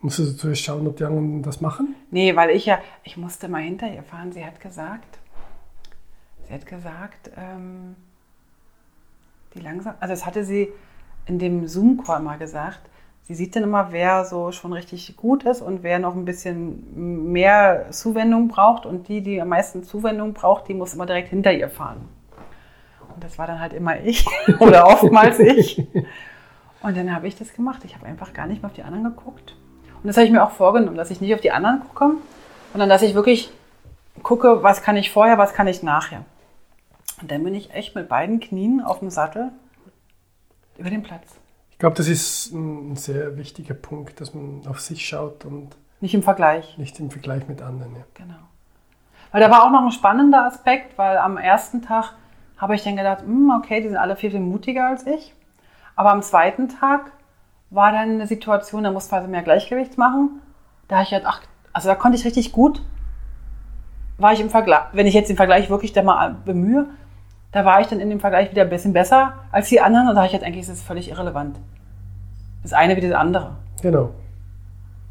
[0.01, 1.95] Musstest du zuerst schauen, ob die anderen das machen?
[2.09, 4.31] Nee, weil ich ja, ich musste mal hinter ihr fahren.
[4.31, 5.19] Sie hat gesagt,
[6.47, 7.95] sie hat gesagt, ähm,
[9.53, 10.69] die langsam, also das hatte sie
[11.27, 12.81] in dem Zoom-Call mal gesagt.
[13.21, 17.31] Sie sieht dann immer, wer so schon richtig gut ist und wer noch ein bisschen
[17.31, 18.87] mehr Zuwendung braucht.
[18.87, 22.16] Und die, die am meisten Zuwendung braucht, die muss immer direkt hinter ihr fahren.
[23.17, 24.27] Und das war dann halt immer ich
[24.59, 25.79] oder oftmals ich.
[26.83, 27.81] Und dann habe ich das gemacht.
[27.83, 29.55] Ich habe einfach gar nicht mehr auf die anderen geguckt.
[29.95, 32.17] Und das habe ich mir auch vorgenommen, dass ich nicht auf die anderen gucke,
[32.73, 33.51] sondern dass ich wirklich
[34.21, 36.25] gucke, was kann ich vorher, was kann ich nachher.
[37.19, 39.49] Und dann bin ich echt mit beiden Knien auf dem Sattel
[40.77, 41.25] über den Platz.
[41.71, 46.13] Ich glaube, das ist ein sehr wichtiger Punkt, dass man auf sich schaut und nicht
[46.13, 46.77] im Vergleich.
[46.77, 48.03] Nicht im Vergleich mit anderen, ja.
[48.13, 48.37] Genau.
[49.31, 52.13] Weil da war auch noch ein spannender Aspekt, weil am ersten Tag
[52.57, 55.33] habe ich dann gedacht, hm, okay, die sind alle viel, viel mutiger als ich.
[55.95, 57.11] Aber am zweiten Tag
[57.69, 60.41] war dann eine Situation, da musste man mehr Gleichgewicht machen.
[60.87, 61.41] Da habe ich gedacht, ach,
[61.73, 62.81] also da konnte ich richtig gut,
[64.17, 66.87] war ich im Vergleich, wenn ich jetzt den Vergleich wirklich da mal bemühe,
[67.51, 70.15] da war ich dann in dem Vergleich wieder ein bisschen besser als die anderen und
[70.15, 71.59] da habe ich jetzt eigentlich, das ist völlig irrelevant.
[72.63, 73.51] Das eine wie das andere.
[73.81, 74.11] Genau.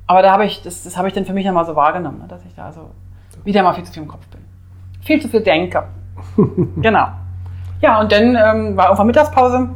[0.06, 2.28] Aber da habe ich, das, das habe ich dann für mich nochmal so wahrgenommen, ne,
[2.28, 2.90] dass ich da so
[3.44, 4.40] wieder mal viel zu viel im Kopf bin.
[5.02, 5.84] Viel zu viel denke.
[6.76, 7.08] genau.
[7.80, 9.68] Ja, und dann ähm, war irgendwann Mittagspause.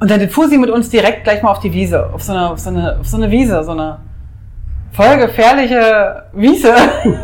[0.00, 2.50] Und dann fuhr sie mit uns direkt gleich mal auf die Wiese, auf so eine,
[2.50, 3.98] auf so eine, auf so eine Wiese, so eine
[4.92, 6.74] voll gefährliche Wiese.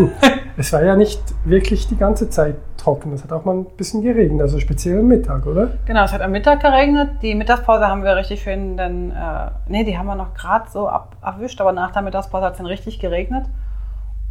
[0.57, 3.13] es war ja nicht wirklich die ganze Zeit trocken.
[3.13, 5.69] Es hat auch mal ein bisschen geregnet, also speziell am Mittag, oder?
[5.87, 7.11] Genau, es hat am Mittag geregnet.
[7.23, 10.89] Die Mittagspause haben wir richtig schön dann, äh, nee, die haben wir noch gerade so
[10.89, 13.45] ab, erwischt, aber nach der Mittagspause hat es dann richtig geregnet.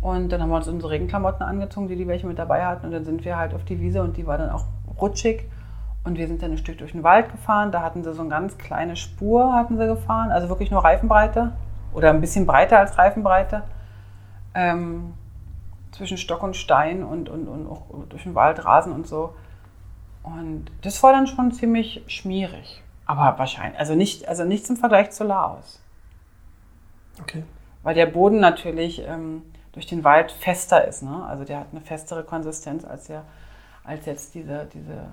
[0.01, 2.85] Und dann haben wir uns unsere Regenklamotten angezogen, die die welche mit dabei hatten.
[2.85, 4.65] Und dann sind wir halt auf die Wiese und die war dann auch
[4.99, 5.49] rutschig.
[6.05, 7.71] Und wir sind dann ein Stück durch den Wald gefahren.
[7.71, 10.31] Da hatten sie so eine ganz kleine Spur, hatten sie gefahren.
[10.31, 11.51] Also wirklich nur Reifenbreite
[11.93, 13.63] oder ein bisschen breiter als Reifenbreite.
[14.53, 15.13] Ähm,
[15.91, 19.33] zwischen Stock und Stein und, und, und auch durch den Wald, Rasen und so.
[20.23, 22.83] Und das war dann schon ziemlich schmierig.
[23.05, 25.81] Aber wahrscheinlich, also, nicht, also nichts im Vergleich zu Laos.
[27.21, 27.43] Okay.
[27.83, 29.41] Weil der Boden natürlich ähm,
[29.79, 31.03] durch den Wald fester ist.
[31.03, 31.25] Ne?
[31.25, 33.23] Also der hat eine festere Konsistenz als, der,
[33.85, 35.05] als jetzt diese, diese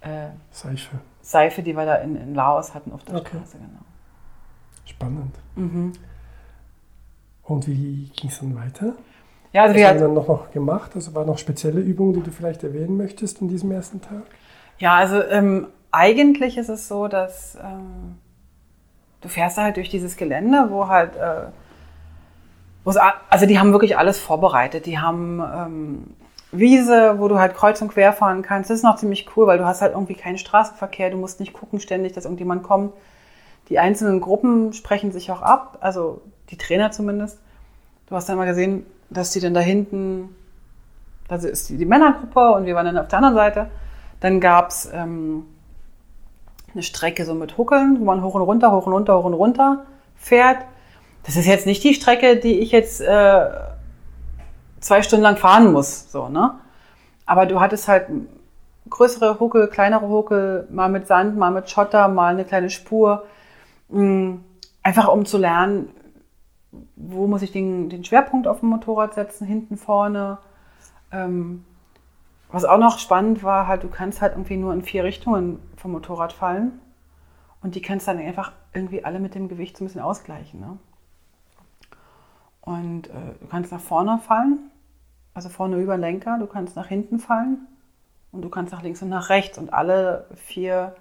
[0.00, 0.98] äh, Seife.
[1.22, 3.36] Seife, die wir da in, in Laos hatten auf der okay.
[3.36, 3.58] Straße.
[3.58, 3.84] Genau.
[4.84, 5.36] Spannend.
[5.54, 5.92] Mhm.
[7.44, 8.94] Und wie ging es dann weiter?
[9.52, 10.90] Ja, also Was wir haben dann noch, noch gemacht?
[10.96, 14.24] Also waren noch spezielle Übungen, die du vielleicht erwähnen möchtest in diesem ersten Tag?
[14.78, 18.18] Ja, also ähm, eigentlich ist es so, dass ähm,
[19.20, 21.46] du fährst halt durch dieses Gelände, wo halt, äh,
[22.94, 24.86] also die haben wirklich alles vorbereitet.
[24.86, 26.04] Die haben ähm,
[26.52, 28.70] Wiese, wo du halt kreuz und quer fahren kannst.
[28.70, 31.10] Das ist noch ziemlich cool, weil du hast halt irgendwie keinen Straßenverkehr.
[31.10, 32.92] Du musst nicht gucken ständig, dass irgendjemand kommt.
[33.68, 37.40] Die einzelnen Gruppen sprechen sich auch ab, also die Trainer zumindest.
[38.06, 40.36] Du hast dann mal gesehen, dass die dann da hinten,
[41.26, 43.70] da ist die, die Männergruppe und wir waren dann auf der anderen Seite.
[44.20, 45.46] Dann gab es ähm,
[46.72, 49.34] eine Strecke so mit Huckeln, wo man hoch und runter, hoch und runter, hoch und
[49.34, 50.58] runter fährt.
[51.26, 53.50] Das ist jetzt nicht die Strecke, die ich jetzt äh,
[54.80, 56.54] zwei Stunden lang fahren muss, so, ne?
[57.26, 58.06] Aber du hattest halt
[58.88, 63.26] größere Huckel, kleinere Huckel, mal mit Sand, mal mit Schotter, mal eine kleine Spur.
[63.88, 64.36] Mm,
[64.84, 65.88] einfach um zu lernen,
[66.94, 70.38] wo muss ich den, den Schwerpunkt auf dem Motorrad setzen, hinten, vorne.
[71.10, 71.64] Ähm,
[72.52, 75.90] was auch noch spannend war, halt, du kannst halt irgendwie nur in vier Richtungen vom
[75.90, 76.80] Motorrad fallen.
[77.62, 80.60] Und die kannst dann einfach irgendwie alle mit dem Gewicht so ein bisschen ausgleichen.
[80.60, 80.78] Ne?
[82.66, 84.58] Und äh, du kannst nach vorne fallen,
[85.34, 87.68] also vorne über Lenker, du kannst nach hinten fallen
[88.32, 89.56] und du kannst nach links und nach rechts.
[89.56, 90.96] Und alle vier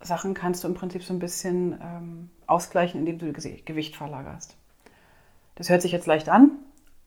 [0.00, 4.56] Sachen kannst du im Prinzip so ein bisschen ähm, ausgleichen, indem du Gewicht verlagerst.
[5.54, 6.50] Das hört sich jetzt leicht an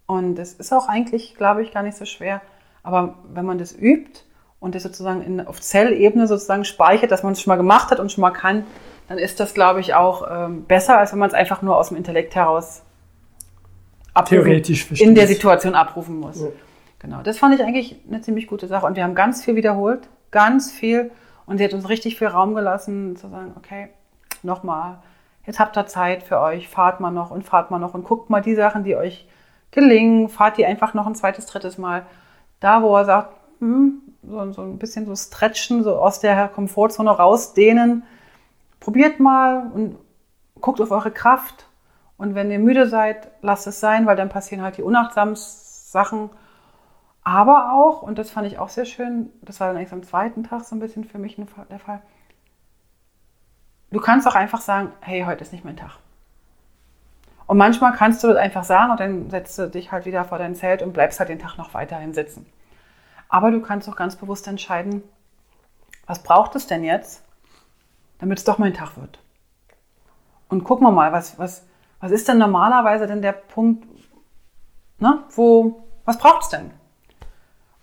[0.05, 2.41] und das ist auch eigentlich, glaube ich, gar nicht so schwer.
[2.83, 4.21] Aber wenn man das übt
[4.61, 7.99] und das sozusagen in, auf Zellebene sozusagen speichert, dass man es schon mal gemacht hat
[7.99, 8.65] und schon mal kann,
[9.09, 11.89] dann ist das, glaube ich, auch ähm, besser, als wenn man es einfach nur aus
[11.89, 12.83] dem Intellekt heraus
[14.25, 16.41] Theoretisch in der Situation abrufen muss.
[16.41, 16.47] Ja.
[16.99, 18.85] Genau, das fand ich eigentlich eine ziemlich gute Sache.
[18.85, 21.11] Und wir haben ganz viel wiederholt, ganz viel.
[21.45, 23.89] Und sie hat uns richtig viel Raum gelassen, zu sagen, okay,
[24.41, 24.99] nochmal,
[25.45, 28.29] jetzt habt ihr Zeit für euch, fahrt mal noch und fahrt mal noch und guckt
[28.29, 29.27] mal die Sachen, die euch
[29.71, 32.05] gelingen, fahrt die einfach noch ein zweites, drittes Mal.
[32.59, 37.09] Da, wo er sagt, hm, so, so ein bisschen so stretchen, so aus der Komfortzone
[37.09, 38.03] rausdehnen.
[38.79, 39.97] Probiert mal und
[40.61, 41.65] guckt auf eure Kraft.
[42.23, 46.29] Und wenn ihr müde seid, lasst es sein, weil dann passieren halt die unachtsamen Sachen.
[47.21, 50.45] Aber auch, und das fand ich auch sehr schön, das war dann eigentlich am zweiten
[50.45, 51.35] Tag so ein bisschen für mich
[51.69, 52.01] der Fall,
[53.91, 55.97] du kannst auch einfach sagen, hey, heute ist nicht mein Tag.
[57.45, 60.37] Und manchmal kannst du das einfach sagen und dann setzt du dich halt wieder vor
[60.37, 62.45] dein Zelt und bleibst halt den Tag noch weiterhin sitzen.
[63.27, 65.03] Aber du kannst auch ganz bewusst entscheiden,
[66.07, 67.21] was braucht es denn jetzt,
[68.19, 69.19] damit es doch mein Tag wird.
[70.47, 71.65] Und gucken wir mal, was, was,
[72.03, 73.87] was ist denn normalerweise denn der Punkt,
[74.99, 76.71] ne, wo, was braucht es denn?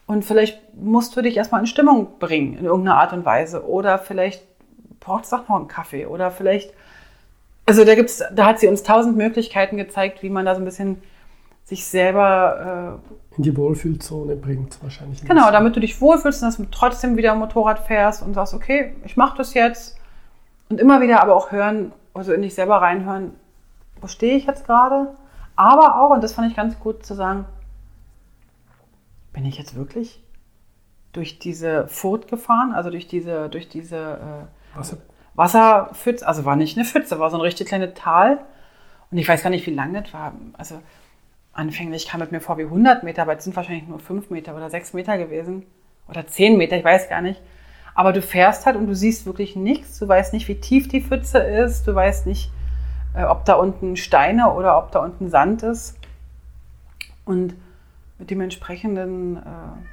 [0.06, 3.66] Und vielleicht musst du dich erstmal in Stimmung bringen, in irgendeiner Art und Weise.
[3.66, 4.42] Oder vielleicht
[5.00, 6.74] braucht es doch noch einen Kaffee oder vielleicht
[7.64, 10.66] Also da gibt's, da hat sie uns tausend Möglichkeiten gezeigt, wie man da so ein
[10.66, 11.02] bisschen
[11.64, 15.24] sich selber äh, in die Wohlfühlzone bringt wahrscheinlich.
[15.24, 18.92] Genau, damit du dich wohlfühlst und dass du trotzdem wieder Motorrad fährst und sagst, okay,
[19.06, 19.96] ich mache das jetzt
[20.68, 23.33] und immer wieder aber auch hören, also in dich selber reinhören,
[24.00, 25.14] wo stehe ich jetzt gerade?
[25.56, 27.44] Aber auch, und das fand ich ganz gut zu sagen,
[29.32, 30.22] bin ich jetzt wirklich
[31.12, 34.98] durch diese Furt gefahren, also durch diese, durch diese äh, Wasser.
[35.34, 38.38] Wasserpfütze, also war nicht eine Pfütze, war so ein richtig kleines Tal.
[39.10, 40.34] Und ich weiß gar nicht, wie lang das war.
[40.54, 40.80] Also
[41.52, 44.54] anfänglich kam es mir vor wie 100 Meter, aber es sind wahrscheinlich nur 5 Meter
[44.54, 45.66] oder 6 Meter gewesen.
[46.08, 47.40] Oder 10 Meter, ich weiß gar nicht.
[47.94, 49.98] Aber du fährst halt und du siehst wirklich nichts.
[49.98, 51.86] Du weißt nicht, wie tief die Pfütze ist.
[51.86, 52.50] Du weißt nicht,
[53.14, 55.96] äh, ob da unten Steine oder ob da unten Sand ist.
[57.24, 57.54] Und
[58.18, 59.40] mit dem entsprechenden äh,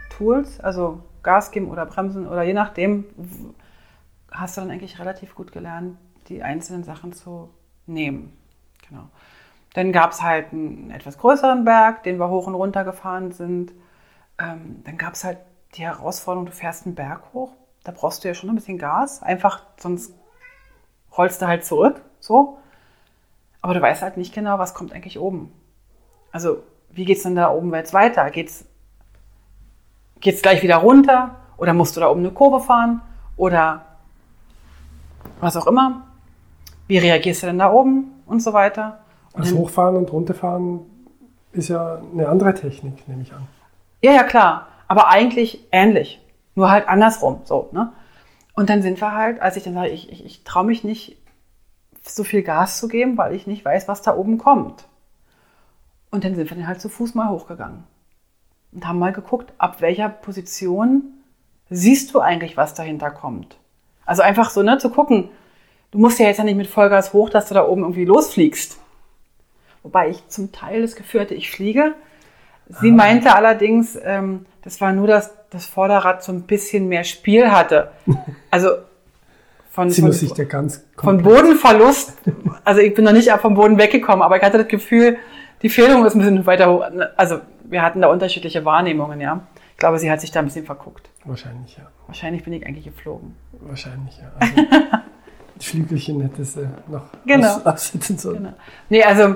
[0.09, 3.05] Tools, also Gas geben oder bremsen oder je nachdem,
[4.31, 7.49] hast du dann eigentlich relativ gut gelernt, die einzelnen Sachen zu
[7.85, 8.33] nehmen.
[8.87, 9.09] Genau.
[9.73, 13.73] Dann gab es halt einen etwas größeren Berg, den wir hoch und runter gefahren sind.
[14.39, 15.37] Ähm, dann gab es halt
[15.75, 17.53] die Herausforderung, du fährst einen Berg hoch.
[17.83, 20.13] Da brauchst du ja schon ein bisschen Gas, einfach sonst
[21.17, 22.01] rollst du halt zurück.
[22.19, 22.57] So.
[23.67, 25.51] Aber du weißt halt nicht genau, was kommt eigentlich oben.
[26.31, 28.31] Also, wie geht es denn da oben jetzt weiter?
[28.31, 28.63] Geht's,
[30.21, 31.35] geht's gleich wieder runter?
[31.57, 33.01] Oder musst du da oben eine Kurve fahren?
[33.35, 33.83] Oder
[35.41, 36.07] was auch immer.
[36.87, 38.99] Wie reagierst du denn da oben und so weiter?
[39.33, 40.79] Und das Hochfahren und Runterfahren
[41.51, 43.49] ist ja eine andere Technik, nehme ich an.
[44.01, 44.67] Ja, ja, klar.
[44.87, 46.21] Aber eigentlich ähnlich.
[46.55, 47.41] Nur halt andersrum.
[47.43, 47.91] So, ne?
[48.53, 51.17] Und dann sind wir halt, als ich dann sage, ich, ich, ich traue mich nicht,
[52.15, 54.85] so viel Gas zu geben, weil ich nicht weiß, was da oben kommt.
[56.09, 57.83] Und dann sind wir dann halt zu Fuß mal hochgegangen
[58.71, 61.03] und haben mal geguckt, ab welcher Position
[61.69, 63.57] siehst du eigentlich, was dahinter kommt.
[64.05, 65.29] Also einfach so, ne, zu gucken,
[65.91, 68.77] du musst ja jetzt ja nicht mit Vollgas hoch, dass du da oben irgendwie losfliegst.
[69.83, 71.93] Wobei ich zum Teil das Gefühl hatte, ich fliege.
[72.81, 72.93] Sie ah.
[72.93, 77.91] meinte allerdings, ähm, das war nur, dass das Vorderrad so ein bisschen mehr Spiel hatte.
[78.49, 78.69] Also
[79.77, 82.13] von, von, von Bodenverlust.
[82.63, 85.17] Also ich bin noch nicht vom Boden weggekommen, aber ich hatte das Gefühl,
[85.61, 86.83] die Federung ist ein bisschen weiter hoch.
[87.15, 89.45] Also wir hatten da unterschiedliche Wahrnehmungen, ja.
[89.73, 91.11] Ich glaube, sie hat sich da ein bisschen verguckt.
[91.25, 91.83] Wahrscheinlich, ja.
[92.07, 93.35] Wahrscheinlich bin ich eigentlich geflogen.
[93.51, 94.31] Wahrscheinlich, ja.
[94.39, 94.55] Also,
[95.59, 97.47] Flügelchen hätte sie noch genau.
[97.47, 98.37] aus, aussetzen sollen.
[98.37, 98.53] Genau.
[98.89, 99.35] Nee, also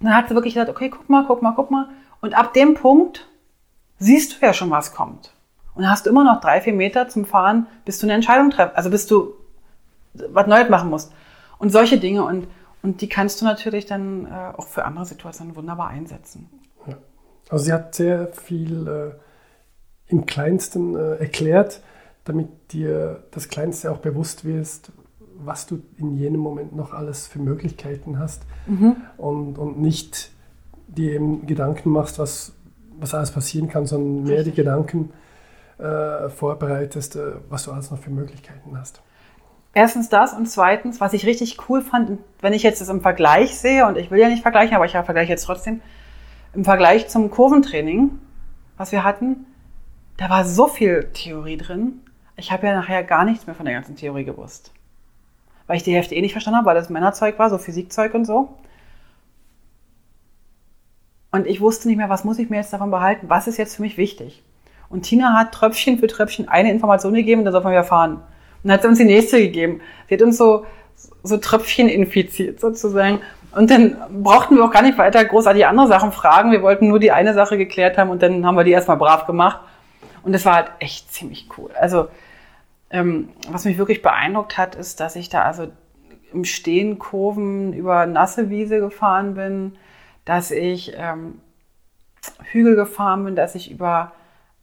[0.00, 1.88] dann hat sie wirklich gesagt, okay, guck mal, guck mal, guck mal.
[2.20, 3.26] Und ab dem Punkt
[3.98, 5.32] siehst du ja schon, was kommt.
[5.74, 8.76] Und hast du immer noch drei, vier Meter zum Fahren, bis du eine Entscheidung treffst.
[8.76, 9.32] Also bis du
[10.14, 11.12] was Neues machen musst.
[11.58, 12.24] Und solche Dinge.
[12.24, 12.48] Und,
[12.82, 16.48] und die kannst du natürlich dann äh, auch für andere Situationen wunderbar einsetzen.
[16.86, 16.96] Ja.
[17.48, 21.80] Also sie hat sehr viel äh, im Kleinsten äh, erklärt,
[22.24, 24.92] damit dir das Kleinste auch bewusst wirst,
[25.36, 28.96] was du in jenem Moment noch alles für Möglichkeiten hast mhm.
[29.16, 30.30] und, und nicht
[30.86, 32.52] dir eben Gedanken machst, was,
[32.98, 35.10] was alles passieren kann, sondern mehr die Gedanken
[35.78, 39.02] äh, vorbereitest, äh, was du alles noch für Möglichkeiten hast.
[39.74, 43.58] Erstens das und zweitens, was ich richtig cool fand, wenn ich jetzt das im Vergleich
[43.58, 45.82] sehe, und ich will ja nicht vergleichen, aber ich vergleiche jetzt trotzdem,
[46.54, 48.12] im Vergleich zum Kurventraining,
[48.76, 49.46] was wir hatten,
[50.16, 52.00] da war so viel Theorie drin.
[52.36, 54.72] Ich habe ja nachher gar nichts mehr von der ganzen Theorie gewusst.
[55.66, 58.24] Weil ich die Hälfte eh nicht verstanden habe, weil das Männerzeug war, so Physikzeug und
[58.24, 58.56] so.
[61.32, 63.74] Und ich wusste nicht mehr, was muss ich mir jetzt davon behalten, was ist jetzt
[63.74, 64.44] für mich wichtig.
[64.88, 68.22] Und Tina hat Tröpfchen für Tröpfchen eine Information gegeben da soll man wieder fahren.
[68.64, 69.80] Und dann hat sie uns die nächste gegeben.
[70.08, 70.64] Sie hat uns so,
[71.22, 73.20] so Tröpfchen infiziert sozusagen.
[73.54, 76.50] Und dann brauchten wir auch gar nicht weiter großartig andere Sachen fragen.
[76.50, 79.26] Wir wollten nur die eine Sache geklärt haben und dann haben wir die erstmal brav
[79.26, 79.60] gemacht.
[80.24, 81.70] Und das war halt echt ziemlich cool.
[81.78, 82.08] Also,
[82.90, 85.68] ähm, was mich wirklich beeindruckt hat, ist, dass ich da also
[86.32, 89.76] im Stehen Kurven über nasse Wiese gefahren bin,
[90.24, 91.40] dass ich ähm,
[92.42, 94.12] Hügel gefahren bin, dass ich über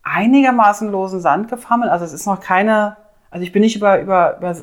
[0.03, 1.89] einigermaßen losen Sand gefahren bin.
[1.89, 2.97] Also es ist noch keine,
[3.31, 4.55] also ich bin nicht über, über, über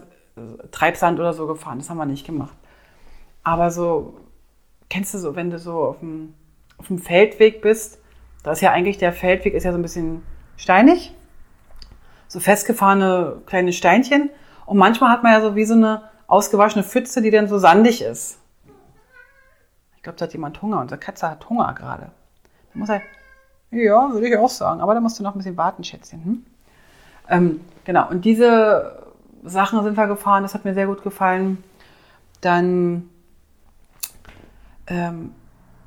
[0.70, 2.56] Treibsand oder so gefahren, das haben wir nicht gemacht.
[3.42, 4.20] Aber so,
[4.88, 6.34] kennst du so, wenn du so auf dem,
[6.76, 7.98] auf dem Feldweg bist,
[8.42, 10.22] da ist ja eigentlich der Feldweg ist ja so ein bisschen
[10.56, 11.14] steinig,
[12.28, 14.30] so festgefahrene kleine Steinchen.
[14.66, 18.02] Und manchmal hat man ja so wie so eine ausgewaschene Pfütze, die dann so sandig
[18.02, 18.38] ist.
[19.96, 20.80] Ich glaube, da hat jemand Hunger.
[20.80, 22.12] Unsere Katze hat Hunger gerade.
[22.72, 23.00] Da muss er,
[23.70, 24.80] ja, würde ich auch sagen.
[24.80, 26.24] Aber da musst du noch ein bisschen warten, Schätzchen.
[26.24, 26.46] Hm?
[27.30, 28.08] Ähm, genau.
[28.08, 29.02] Und diese
[29.42, 30.44] Sachen sind wir gefahren.
[30.44, 31.64] Das hat mir sehr gut gefallen.
[32.40, 33.08] Dann,
[34.86, 35.32] ähm,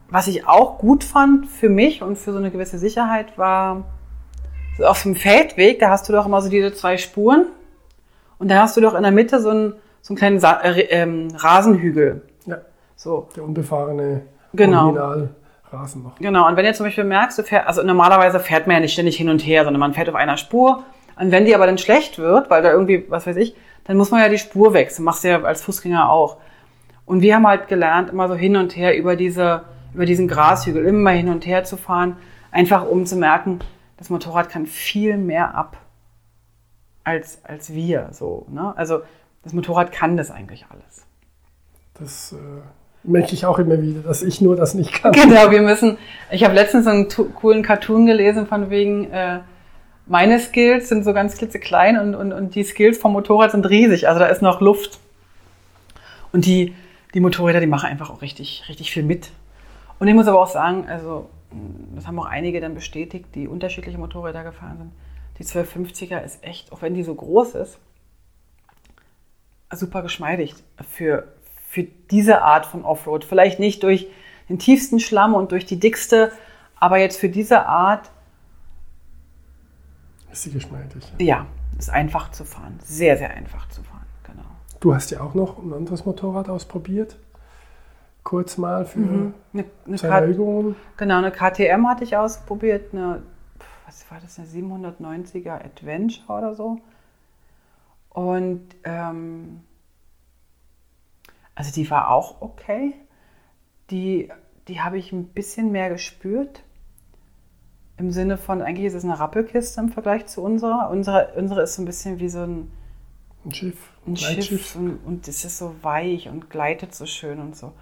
[0.10, 3.86] was ich auch gut fand für mich und für so eine gewisse Sicherheit war,
[4.84, 7.46] auf dem Feldweg, da hast du doch immer so diese zwei Spuren
[8.40, 10.82] und da hast du doch in der Mitte so einen, so einen kleinen Sa äh,
[10.90, 12.24] ähm, Rasenhügel.
[13.02, 13.30] So.
[13.36, 14.22] Der unbefahrene
[14.54, 14.90] genau.
[14.90, 16.16] Originalrasen noch.
[16.20, 18.94] Genau, und wenn ihr zum Beispiel merkst, du fährst, also normalerweise fährt man ja nicht
[18.94, 20.84] ständig hin und her, sondern man fährt auf einer Spur.
[21.22, 24.10] Und wenn die aber dann schlecht wird, weil da irgendwie, was weiß ich, dann muss
[24.10, 25.06] man ja die Spur wechseln.
[25.06, 26.38] Machst du ja als Fußgänger auch.
[27.06, 29.62] Und wir haben halt gelernt, immer so hin und her über diese,
[29.94, 32.18] über diesen Grashügel, immer hin und her zu fahren,
[32.50, 33.60] einfach um zu merken,
[33.98, 35.78] das Motorrad kann viel mehr ab
[37.04, 38.10] als, als wir.
[38.14, 38.74] So, ne?
[38.76, 39.02] Also
[39.44, 41.06] das Motorrad kann das eigentlich alles.
[42.00, 42.38] Das äh,
[43.04, 45.12] merke ich auch immer wieder, dass ich nur das nicht kann.
[45.12, 46.00] Genau, wir müssen.
[46.32, 49.42] Ich habe letztens einen coolen Cartoon gelesen von wegen, äh,
[50.12, 54.10] meine Skills sind so ganz klitzeklein und, und, und die Skills vom Motorrad sind riesig.
[54.10, 55.00] Also da ist noch Luft.
[56.34, 56.76] Und die,
[57.14, 59.32] die Motorräder, die machen einfach auch richtig, richtig viel mit.
[60.00, 61.30] Und ich muss aber auch sagen, also
[61.96, 64.92] das haben auch einige dann bestätigt, die unterschiedliche Motorräder gefahren sind.
[65.40, 67.80] Die 1250er ist echt, auch wenn die so groß ist,
[69.72, 70.56] super geschmeidig
[70.90, 71.30] für,
[71.70, 73.24] für diese Art von Offroad.
[73.24, 74.08] Vielleicht nicht durch
[74.50, 76.34] den tiefsten Schlamm und durch die dickste,
[76.76, 78.12] aber jetzt für diese Art.
[80.32, 81.12] Ist sie geschmeidig?
[81.20, 81.46] Ja,
[81.78, 82.80] ist einfach zu fahren.
[82.84, 84.44] Sehr, sehr einfach zu fahren, genau.
[84.80, 87.18] Du hast ja auch noch ein anderes Motorrad ausprobiert.
[88.24, 89.34] Kurz mal für mhm.
[89.54, 89.66] eine,
[90.04, 90.76] eine Übungen.
[90.98, 93.24] Genau, eine KTM hatte ich ausprobiert, eine,
[93.86, 96.80] was war das, eine 790er Adventure oder so.
[98.10, 99.62] Und ähm,
[101.56, 102.94] also die war auch okay.
[103.90, 104.30] Die,
[104.68, 106.64] die habe ich ein bisschen mehr gespürt.
[108.02, 110.90] Im Sinne von, eigentlich ist es eine Rappelkiste im Vergleich zu unserer.
[110.90, 112.72] Unsere, unsere ist so ein bisschen wie so ein,
[113.46, 113.78] ein Schiff.
[114.08, 117.74] Ein Schiff und, und es ist so weich und gleitet so schön und so.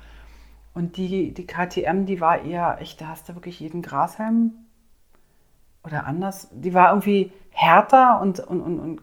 [0.74, 4.52] Und die, die KTM, die war eher, echt, da hast du wirklich jeden Grashelm
[5.86, 6.50] oder anders.
[6.52, 9.02] Die war irgendwie härter und, und, und, und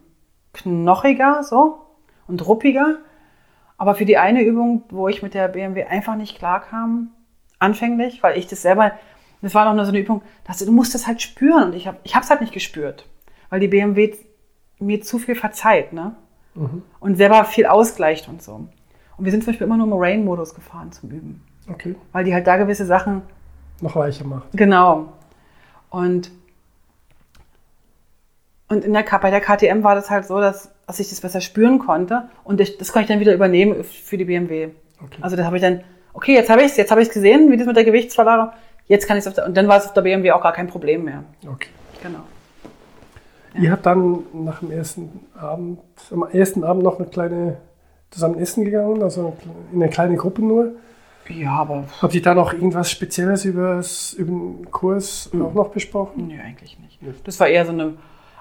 [0.53, 1.79] knochiger so
[2.27, 2.99] und ruppiger.
[3.79, 7.09] Aber für die eine Übung, wo ich mit der BMW einfach nicht klarkam,
[7.59, 8.93] anfänglich, weil ich das selber,
[9.43, 11.87] das war noch nur so eine Übung, dass du musst das halt spüren und ich
[11.87, 13.07] habe ich es halt nicht gespürt,
[13.51, 14.15] weil die BMW
[14.79, 16.17] mir zu viel verzeiht, ne?
[16.55, 16.83] Mhm.
[17.01, 18.69] Und selber viel ausgleicht und so.
[19.17, 21.43] Und wir sind zum Beispiel immer nur im Rain-Modus gefahren zum Üben.
[21.71, 21.95] Okay.
[22.13, 23.23] Weil die halt da gewisse Sachen
[23.81, 24.49] noch weicher macht.
[24.53, 25.13] Genau.
[25.91, 26.31] Und
[28.69, 31.41] und in der, bei der KTM war das halt so, dass, dass ich das besser
[31.41, 34.71] spüren konnte und ich, das konnte ich dann wieder übernehmen für die BMW.
[35.01, 35.19] Okay.
[35.21, 35.85] Also das habe ich dann,
[36.15, 38.51] okay, jetzt habe ich es, jetzt habe ich es gesehen, wie das mit der Gewichtsverlagerung,
[38.87, 41.05] jetzt kann ich es und dann war es auf der BMW auch gar kein Problem
[41.05, 41.25] mehr.
[41.47, 41.69] Okay.
[42.03, 42.21] Genau.
[43.55, 43.61] Ja.
[43.63, 45.81] Ihr habt dann nach dem ersten Abend,
[46.11, 47.57] am ersten Abend noch eine kleine
[48.11, 49.37] zusammen essen gegangen, also
[49.73, 50.73] in eine kleine Gruppe nur.
[51.29, 51.85] Ja, aber.
[52.01, 53.83] Habt ihr da noch irgendwas Spezielles über
[54.19, 55.47] den Kurs mhm.
[55.47, 56.29] auch noch besprochen?
[56.29, 57.01] Nee, eigentlich nicht.
[57.25, 57.95] Das war eher so eine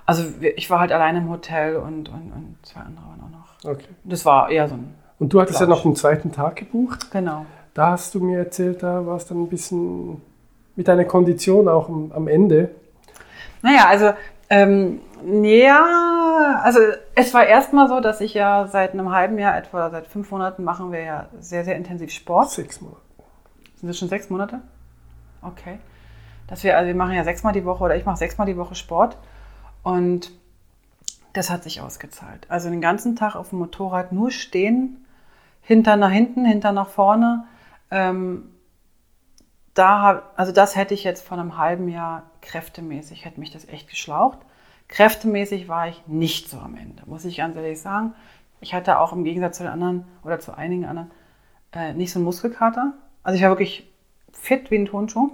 [0.06, 3.72] also ich war halt alleine im Hotel und, und, und zwei andere waren auch noch.
[3.72, 3.88] Okay.
[4.04, 4.94] Das war eher so ein.
[5.18, 5.70] Und du hattest Plausch.
[5.70, 7.10] ja noch einen zweiten Tag gebucht.
[7.12, 7.46] Genau.
[7.74, 10.22] Da hast du mir erzählt, da war es dann ein bisschen
[10.76, 12.72] mit deiner Kondition auch am, Ende.
[13.62, 14.12] Naja, also
[14.50, 15.02] ähm,
[15.44, 16.80] ja, also
[17.16, 20.30] es war erstmal so, dass ich ja seit einem halben Jahr etwa, oder seit fünf
[20.32, 22.52] Monaten machen wir ja sehr, sehr intensiv Sport.
[22.52, 23.02] Sechs Monate.
[23.76, 24.62] Sind das schon sechs Monate?
[25.42, 25.80] Okay.
[26.48, 28.76] Dass wir, also wir machen ja sechsmal die Woche oder ich mache sechsmal die Woche
[28.76, 29.18] Sport.
[29.84, 30.32] Und
[31.34, 32.46] das hat sich ausgezahlt.
[32.50, 35.06] Also den ganzen Tag auf dem Motorrad nur stehen,
[35.62, 37.46] hinter nach hinten, hinter nach vorne.
[37.92, 38.50] Ähm,
[39.76, 43.90] da also das hätte ich jetzt vor einem halben Jahr kräftemäßig, hätte mich das echt
[43.90, 44.40] geschlaucht.
[44.88, 48.14] Kräftemäßig war ich nicht so am Ende, muss ich ganz ehrlich sagen.
[48.62, 51.12] Ich hatte auch im Gegensatz zu den anderen oder zu einigen anderen
[51.74, 52.94] äh, nicht so einen Muskelkater.
[53.22, 53.88] Also ich war wirklich
[54.32, 55.32] fit wie ein Tonschuh.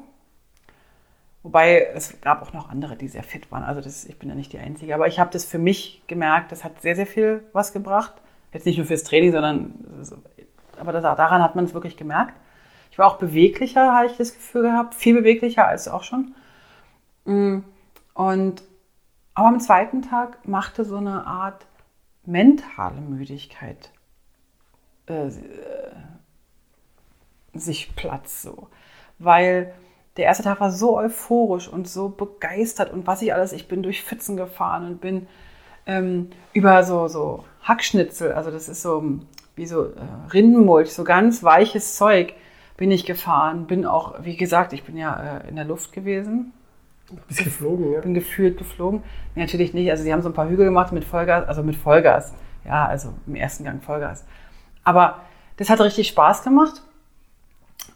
[1.43, 3.63] Wobei es gab auch noch andere, die sehr fit waren.
[3.63, 4.93] Also das, ich bin ja nicht die Einzige.
[4.93, 8.13] Aber ich habe das für mich gemerkt, das hat sehr, sehr viel was gebracht.
[8.53, 9.73] Jetzt nicht nur fürs Training, sondern
[10.79, 12.33] aber das, daran hat man es wirklich gemerkt.
[12.91, 14.93] Ich war auch beweglicher, habe ich das Gefühl gehabt.
[14.93, 16.35] Viel beweglicher als auch schon.
[17.25, 17.59] Mm,
[18.13, 18.63] und
[19.33, 21.65] aber am zweiten Tag machte so eine Art
[22.25, 23.91] mentale Müdigkeit
[25.07, 25.29] äh,
[27.53, 28.67] sich Platz so.
[29.19, 29.73] Weil
[30.17, 33.83] der erste Tag war so euphorisch und so begeistert und was ich alles, ich bin
[33.83, 35.27] durch Pfützen gefahren und bin
[35.85, 39.19] ähm, über so, so Hackschnitzel, also das ist so
[39.55, 42.33] wie so äh, Rindenmulch, so ganz weiches Zeug
[42.81, 46.51] bin ich gefahren, bin auch, wie gesagt, ich bin ja äh, in der Luft gewesen.
[47.27, 48.01] Bist geflogen, ja?
[48.01, 49.03] Bin gefühlt geflogen.
[49.35, 51.75] Nee, natürlich nicht, also sie haben so ein paar Hügel gemacht mit Vollgas, also mit
[51.75, 52.33] Vollgas,
[52.65, 54.25] ja, also im ersten Gang Vollgas.
[54.83, 55.19] Aber
[55.57, 56.81] das hat richtig Spaß gemacht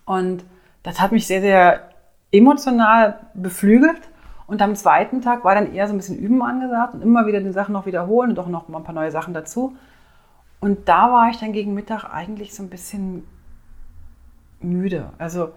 [0.06, 0.44] und
[0.84, 1.90] das hat mich sehr, sehr
[2.32, 4.02] emotional beflügelt.
[4.46, 7.42] Und am zweiten Tag war dann eher so ein bisschen Üben angesagt und immer wieder
[7.42, 9.76] die Sachen noch wiederholen und auch noch mal ein paar neue Sachen dazu.
[10.60, 13.24] Und da war ich dann gegen Mittag eigentlich so ein bisschen
[14.70, 15.12] müde.
[15.18, 15.52] Also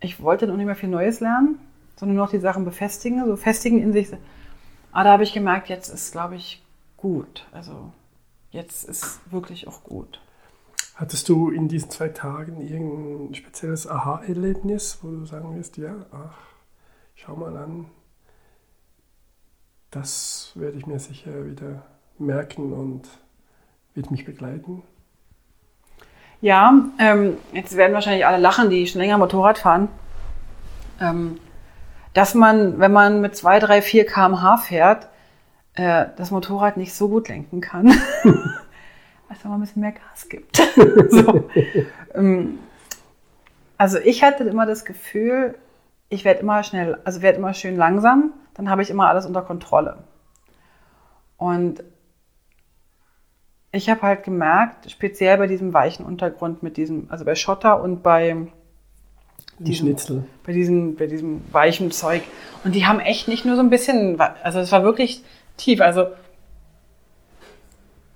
[0.00, 1.58] ich wollte noch nicht mehr viel Neues lernen,
[1.96, 4.08] sondern nur noch die Sachen befestigen, so festigen in sich.
[4.92, 6.62] Aber da habe ich gemerkt, jetzt ist, glaube ich,
[6.96, 7.46] gut.
[7.52, 7.92] Also
[8.50, 10.20] jetzt ist wirklich auch gut.
[10.94, 16.38] Hattest du in diesen zwei Tagen irgendein spezielles Aha-Erlebnis, wo du sagen wirst, ja, ach,
[17.16, 17.86] schau mal an,
[19.90, 21.84] das werde ich mir sicher wieder
[22.18, 23.08] merken und
[23.94, 24.82] wird mich begleiten?
[26.44, 29.88] Ja, ähm, jetzt werden wahrscheinlich alle lachen, die schon länger Motorrad fahren.
[31.00, 31.40] Ähm,
[32.12, 35.08] dass man, wenn man mit 2, 3, 4 km/h fährt,
[35.72, 37.86] äh, das Motorrad nicht so gut lenken kann,
[39.30, 40.56] als wenn man ein bisschen mehr Gas gibt.
[41.08, 41.48] so.
[42.14, 42.58] ähm,
[43.78, 45.54] also ich hatte immer das Gefühl,
[46.10, 49.40] ich werde immer schnell, also werde immer schön langsam, dann habe ich immer alles unter
[49.40, 49.96] Kontrolle.
[51.38, 51.82] Und
[53.74, 58.02] ich habe halt gemerkt, speziell bei diesem weichen Untergrund mit diesem, also bei Schotter und
[58.02, 58.46] bei
[59.58, 60.24] diesem, Schnitzel.
[60.44, 62.22] Bei diesem, bei diesem weichen Zeug.
[62.64, 65.22] Und die haben echt nicht nur so ein bisschen, also es war wirklich
[65.56, 66.06] tief, also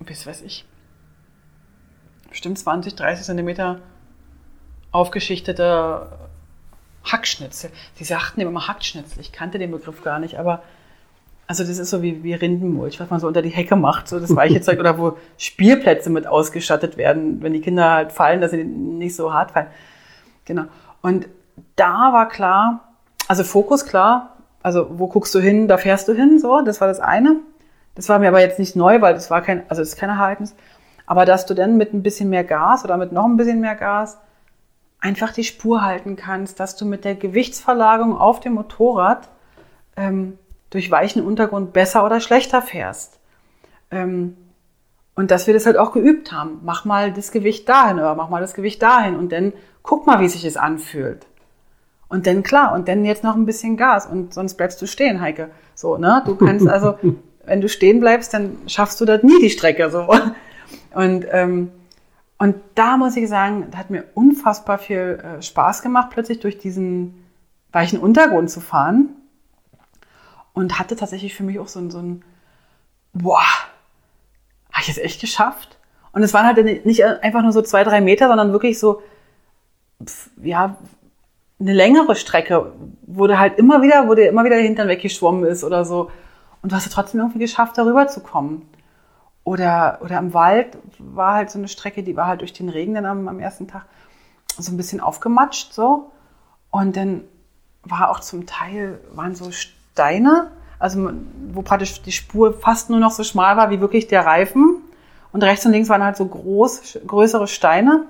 [0.01, 0.65] bis weiß ich,
[2.29, 3.81] bestimmt 20, 30 Zentimeter
[4.91, 6.19] aufgeschichtete
[7.05, 7.71] Hackschnitzel.
[7.95, 9.21] Sie sagten immer Hackschnitzel.
[9.21, 10.63] Ich kannte den Begriff gar nicht, aber
[11.49, 14.21] also das ist so wie, wie Rindenmulch, was man so unter die Hecke macht, so
[14.21, 18.51] das weiche Zeug oder wo Spielplätze mit ausgestattet werden, wenn die Kinder halt fallen, dass
[18.51, 19.69] sie nicht so hart fallen.
[20.45, 20.65] Genau.
[21.01, 21.27] Und
[21.75, 22.93] da war klar,
[23.29, 26.89] also Fokus klar, also wo guckst du hin, da fährst du hin, so, das war
[26.89, 27.37] das eine.
[27.95, 30.11] Das war mir aber jetzt nicht neu, weil das war kein, also das ist kein
[30.11, 30.55] Ereignis.
[31.07, 33.75] Aber dass du dann mit ein bisschen mehr Gas oder mit noch ein bisschen mehr
[33.75, 34.19] Gas
[35.01, 39.31] einfach die Spur halten kannst, dass du mit der Gewichtsverlagerung auf dem Motorrad
[39.97, 40.39] ähm,
[40.71, 43.19] durch weichen Untergrund besser oder schlechter fährst.
[43.91, 44.37] Ähm,
[45.15, 46.61] und dass wir das halt auch geübt haben.
[46.63, 49.53] Mach mal das Gewicht dahin oder mach mal das Gewicht dahin und dann
[49.83, 51.27] guck mal, wie sich es anfühlt.
[52.09, 55.21] Und dann klar, und dann jetzt noch ein bisschen Gas und sonst bleibst du stehen,
[55.21, 55.51] Heike.
[55.75, 56.23] So, ne?
[56.25, 56.99] Du kannst also,
[57.45, 59.91] wenn du stehen bleibst, dann schaffst du das nie die Strecke.
[59.91, 60.09] So.
[60.95, 61.73] Und, ähm,
[62.39, 66.59] und da muss ich sagen, das hat mir unfassbar viel äh, Spaß gemacht, plötzlich durch
[66.59, 67.25] diesen
[67.73, 69.18] weichen Untergrund zu fahren
[70.59, 72.25] und hatte tatsächlich für mich auch so ein, so ein
[73.13, 73.47] boah,
[74.73, 75.79] habe ich es echt geschafft?
[76.11, 79.01] Und es waren halt nicht einfach nur so zwei, drei Meter, sondern wirklich so,
[80.43, 80.77] ja,
[81.61, 85.45] eine längere Strecke, wo du halt immer wieder, wo dir immer wieder der Hintern weggeschwommen
[85.45, 86.11] ist oder so.
[86.61, 88.69] Und du hast es trotzdem irgendwie geschafft, darüber zu kommen.
[89.45, 92.95] Oder, oder im Wald war halt so eine Strecke, die war halt durch den Regen
[92.95, 93.87] dann am, am ersten Tag
[94.59, 96.11] so ein bisschen aufgematscht, so.
[96.73, 97.23] Und dann
[97.85, 99.53] war auch zum Teil, waren so
[99.99, 101.11] Steine, also
[101.53, 104.77] wo praktisch die Spur fast nur noch so schmal war wie wirklich der Reifen.
[105.33, 108.07] Und rechts und links waren halt so groß, größere Steine.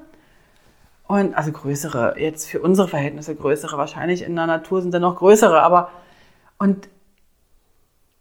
[1.07, 5.17] Und also größere, jetzt für unsere Verhältnisse größere, wahrscheinlich in der Natur sind dann noch
[5.17, 5.91] größere, aber
[6.59, 6.91] und,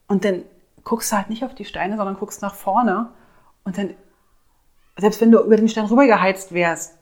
[0.07, 0.43] und dann
[0.85, 3.09] guckst du halt nicht auf die Steine, sondern guckst nach vorne.
[3.65, 3.95] Und dann,
[4.95, 6.97] selbst wenn du über den Stein rübergeheizt wärst,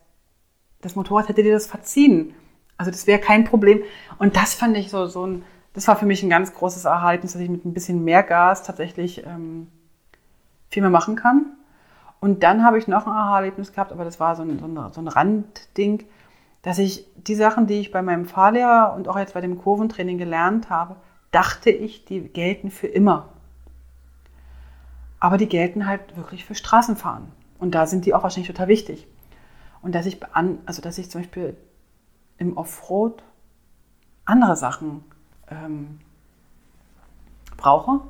[0.81, 2.33] das Motorrad hätte dir das verziehen.
[2.77, 3.83] Also das wäre kein Problem.
[4.17, 5.43] Und das fand ich so, so ein,
[5.75, 8.63] das war für mich ein ganz großes Erhalten, dass ich mit ein bisschen mehr Gas
[8.63, 9.67] tatsächlich ähm,
[10.69, 11.51] viel mehr machen kann.
[12.21, 14.93] Und dann habe ich noch ein Aha-Erlebnis gehabt, aber das war so ein, so, ein,
[14.93, 16.05] so ein Randding,
[16.61, 20.17] dass ich die Sachen, die ich bei meinem Fahrlehrer und auch jetzt bei dem Kurventraining
[20.17, 20.95] gelernt habe,
[21.31, 23.29] dachte ich, die gelten für immer.
[25.19, 27.25] Aber die gelten halt wirklich für Straßenfahren.
[27.59, 29.07] Und da sind die auch wahrscheinlich total wichtig.
[29.81, 31.57] Und dass ich, an, also dass ich zum Beispiel
[32.37, 33.23] im Offroad
[34.23, 35.03] andere Sachen
[35.49, 35.99] ähm,
[37.57, 38.01] brauche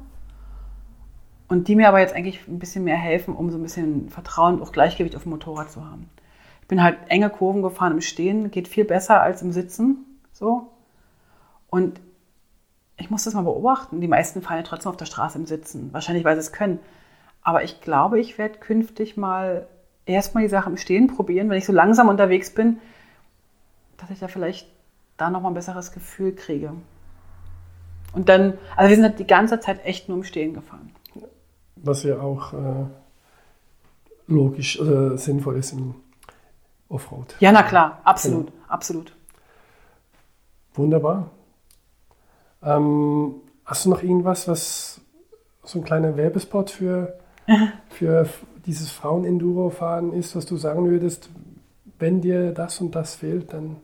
[1.48, 4.56] und die mir aber jetzt eigentlich ein bisschen mehr helfen, um so ein bisschen Vertrauen
[4.56, 6.10] und auch Gleichgewicht auf dem Motorrad zu haben.
[6.62, 10.72] Ich bin halt enge Kurven gefahren im Stehen, geht viel besser als im Sitzen, so.
[11.70, 12.02] Und
[12.98, 14.02] ich muss das mal beobachten.
[14.02, 15.92] Die meisten fahren ja trotzdem auf der Straße im Sitzen.
[15.94, 16.80] Wahrscheinlich, weil sie es können.
[17.42, 19.68] Aber ich glaube, ich werde künftig mal
[20.06, 22.80] erstmal die Sache im Stehen probieren, wenn ich so langsam unterwegs bin,
[23.98, 24.68] dass ich da vielleicht
[25.18, 26.74] da nochmal ein besseres Gefühl kriege.
[28.16, 30.92] Und dann, also wir sind halt die ganze Zeit echt nur im Stehen gefahren.
[31.76, 32.86] Was ja auch äh,
[34.28, 35.96] logisch oder sinnvoll ist im
[36.88, 37.36] Offroad.
[37.40, 38.58] Ja, na klar, absolut, genau.
[38.68, 39.16] absolut.
[40.74, 41.30] Wunderbar.
[42.64, 43.36] Ähm,
[43.66, 45.02] hast du noch irgendwas, was
[45.64, 47.20] so ein kleiner Werbespot für,
[47.90, 48.28] für
[48.66, 51.30] dieses Frauen-Enduro-Fahren ist, was du sagen würdest,
[52.00, 53.78] wenn dir das und das fehlt, dann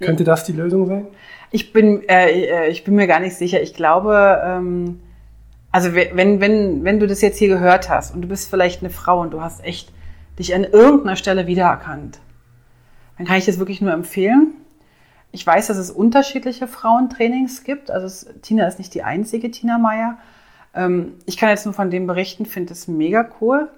[0.00, 1.06] könnte das die Lösung sein?
[1.50, 3.62] Ich bin, äh, äh, ich bin mir gar nicht sicher.
[3.62, 5.00] Ich glaube, ähm,
[5.70, 8.90] also wenn, wenn, wenn du das jetzt hier gehört hast und du bist vielleicht eine
[8.90, 9.92] Frau und du hast echt
[10.38, 12.20] dich an irgendeiner Stelle wiedererkannt,
[13.16, 14.54] dann kann ich das wirklich nur empfehlen.
[15.30, 17.90] Ich weiß, dass es unterschiedliche Frauentrainings gibt.
[17.90, 20.18] Also es, Tina ist nicht die einzige Tina Meier.
[20.74, 23.68] Ähm, ich kann jetzt nur von dem berichten, finde es mega cool.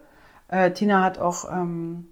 [0.49, 2.07] Äh, Tina hat auch, ähm,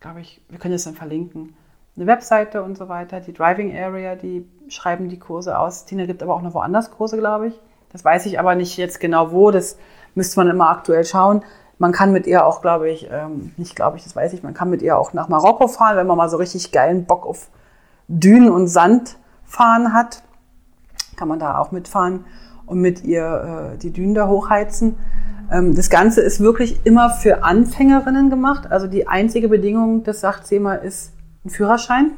[0.00, 1.54] glaube ich, wir können das dann verlinken,
[1.96, 3.20] eine Webseite und so weiter.
[3.20, 5.84] Die Driving Area, die schreiben die Kurse aus.
[5.84, 7.60] Tina gibt aber auch noch woanders Kurse, glaube ich.
[7.92, 9.50] Das weiß ich aber nicht jetzt genau wo.
[9.50, 9.76] Das
[10.14, 11.42] müsste man immer aktuell schauen.
[11.78, 14.54] Man kann mit ihr auch, glaube ich, ähm, nicht glaube ich, das weiß ich, man
[14.54, 17.48] kann mit ihr auch nach Marokko fahren, wenn man mal so richtig geilen Bock auf
[18.08, 20.22] Dünen und Sand fahren hat.
[21.16, 22.24] Kann man da auch mitfahren
[22.66, 24.96] und mit ihr äh, die Dünen da hochheizen.
[25.50, 28.70] Ähm, das Ganze ist wirklich immer für Anfängerinnen gemacht.
[28.70, 31.12] Also die einzige Bedingung, das sagt sie immer, ist
[31.44, 32.12] ein Führerschein.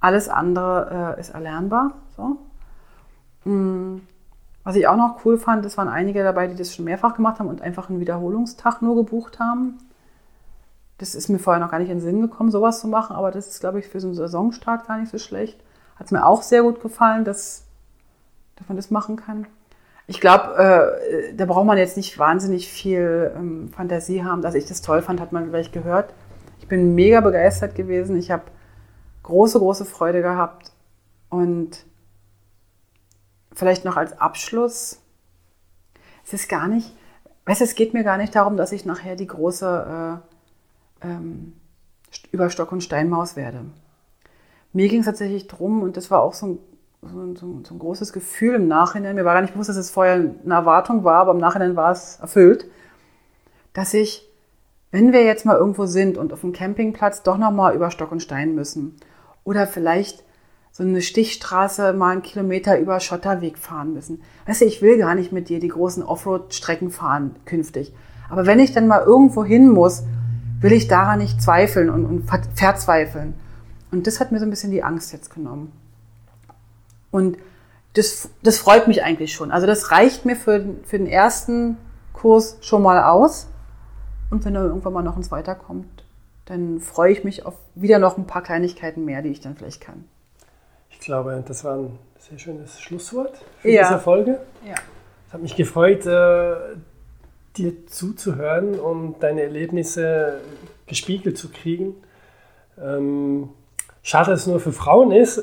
[0.00, 1.92] Alles andere äh, ist erlernbar.
[2.16, 2.38] So.
[3.50, 4.00] Mm.
[4.62, 7.38] Was ich auch noch cool fand, es waren einige dabei, die das schon mehrfach gemacht
[7.38, 9.78] haben und einfach einen Wiederholungstag nur gebucht haben.
[10.98, 13.30] Das ist mir vorher noch gar nicht in den Sinn gekommen, sowas zu machen, aber
[13.30, 15.58] das ist, glaube ich, für so einen Saisonstart gar nicht so schlecht.
[15.96, 17.64] Hat es mir auch sehr gut gefallen, dass,
[18.56, 19.46] dass man das machen kann.
[20.06, 24.42] Ich glaube, äh, da braucht man jetzt nicht wahnsinnig viel ähm, Fantasie haben.
[24.42, 26.12] Dass ich das toll fand, hat man vielleicht gehört.
[26.70, 28.16] Bin mega begeistert gewesen.
[28.16, 28.44] Ich habe
[29.24, 30.72] große, große Freude gehabt.
[31.28, 31.84] Und
[33.52, 35.00] vielleicht noch als Abschluss,
[36.24, 36.96] es ist gar nicht,
[37.44, 40.20] weißt es geht mir gar nicht darum, dass ich nachher die große
[41.02, 41.54] äh, ähm,
[42.32, 43.64] über Stock und Steinmaus werde.
[44.72, 46.58] Mir ging es tatsächlich drum und das war auch so ein,
[47.02, 49.16] so, so, so ein großes Gefühl im Nachhinein.
[49.16, 51.90] Mir war gar nicht bewusst, dass es vorher eine Erwartung war, aber im Nachhinein war
[51.90, 52.66] es erfüllt,
[53.72, 54.29] dass ich,
[54.90, 58.22] wenn wir jetzt mal irgendwo sind und auf dem Campingplatz doch nochmal über Stock und
[58.22, 58.96] Stein müssen
[59.44, 60.24] oder vielleicht
[60.72, 64.22] so eine Stichstraße mal einen Kilometer über Schotterweg fahren müssen.
[64.46, 67.92] Weißt du, ich will gar nicht mit dir die großen Offroad-Strecken fahren künftig.
[68.28, 70.04] Aber wenn ich dann mal irgendwo hin muss,
[70.60, 73.34] will ich daran nicht zweifeln und, und verzweifeln.
[73.90, 75.72] Und das hat mir so ein bisschen die Angst jetzt genommen.
[77.10, 77.38] Und
[77.94, 79.50] das, das freut mich eigentlich schon.
[79.50, 81.76] Also das reicht mir für, für den ersten
[82.12, 83.48] Kurs schon mal aus.
[84.30, 86.04] Und wenn da irgendwann mal noch ein zweiter kommt,
[86.46, 89.80] dann freue ich mich auf wieder noch ein paar Kleinigkeiten mehr, die ich dann vielleicht
[89.80, 90.04] kann.
[90.90, 93.88] Ich glaube, das war ein sehr schönes Schlusswort für ja.
[93.88, 94.40] diese Folge.
[94.66, 94.74] Ja.
[95.26, 96.56] Es hat mich gefreut, äh,
[97.56, 100.40] dir zuzuhören und deine Erlebnisse
[100.86, 101.94] gespiegelt zu kriegen.
[102.80, 103.50] Ähm,
[104.02, 105.42] schade, dass es nur für Frauen ist.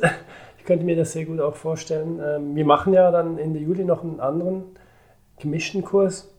[0.57, 2.19] Ich könnte mir das sehr gut auch vorstellen.
[2.21, 4.65] Ähm, wir machen ja dann Ende Juli noch einen anderen
[5.39, 6.29] gemischten Kurs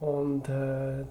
[0.00, 1.04] und äh,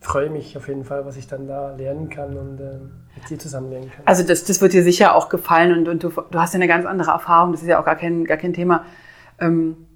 [0.00, 2.78] freue mich auf jeden Fall, was ich dann da lernen kann und äh,
[3.16, 4.02] mit dir zusammen lernen kann.
[4.06, 6.68] Also das, das wird dir sicher auch gefallen und, und du, du hast ja eine
[6.68, 8.84] ganz andere Erfahrung, das ist ja auch gar kein, gar kein Thema.
[9.40, 9.88] Ähm,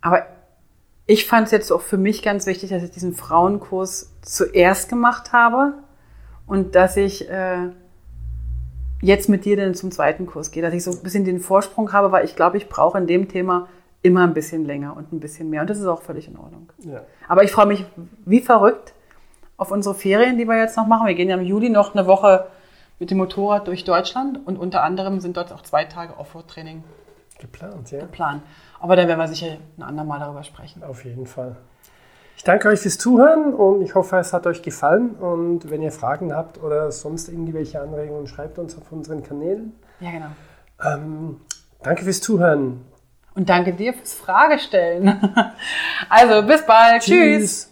[0.00, 0.26] aber
[1.06, 5.32] ich fand es jetzt auch für mich ganz wichtig, dass ich diesen Frauenkurs zuerst gemacht
[5.32, 5.74] habe
[6.46, 7.70] und dass ich äh,
[9.00, 11.92] jetzt mit dir dann zum zweiten Kurs gehe, dass ich so ein bisschen den Vorsprung
[11.92, 13.68] habe, weil ich glaube, ich brauche in dem Thema
[14.02, 16.70] immer ein bisschen länger und ein bisschen mehr und das ist auch völlig in Ordnung.
[16.80, 17.02] Ja.
[17.28, 17.84] Aber ich freue mich
[18.24, 18.94] wie verrückt,
[19.56, 21.06] auf unsere Ferien, die wir jetzt noch machen.
[21.06, 22.46] Wir gehen ja im Juli noch eine Woche
[22.98, 26.84] mit dem Motorrad durch Deutschland und unter anderem sind dort auch zwei Tage Offroad-Training
[27.38, 27.90] geplant.
[27.90, 28.00] Ja.
[28.00, 28.42] geplant.
[28.80, 30.82] Aber da werden wir sicher ein andermal darüber sprechen.
[30.82, 31.56] Auf jeden Fall.
[32.36, 35.10] Ich danke euch fürs Zuhören und ich hoffe, es hat euch gefallen.
[35.10, 39.72] Und wenn ihr Fragen habt oder sonst irgendwelche Anregungen, schreibt uns auf unseren Kanälen.
[40.00, 40.26] Ja, genau.
[40.82, 41.40] Ähm,
[41.82, 42.84] danke fürs Zuhören.
[43.34, 45.34] Und danke dir fürs Fragestellen.
[46.08, 47.02] also, bis bald.
[47.02, 47.38] Tschüss.
[47.38, 47.71] Tschüss.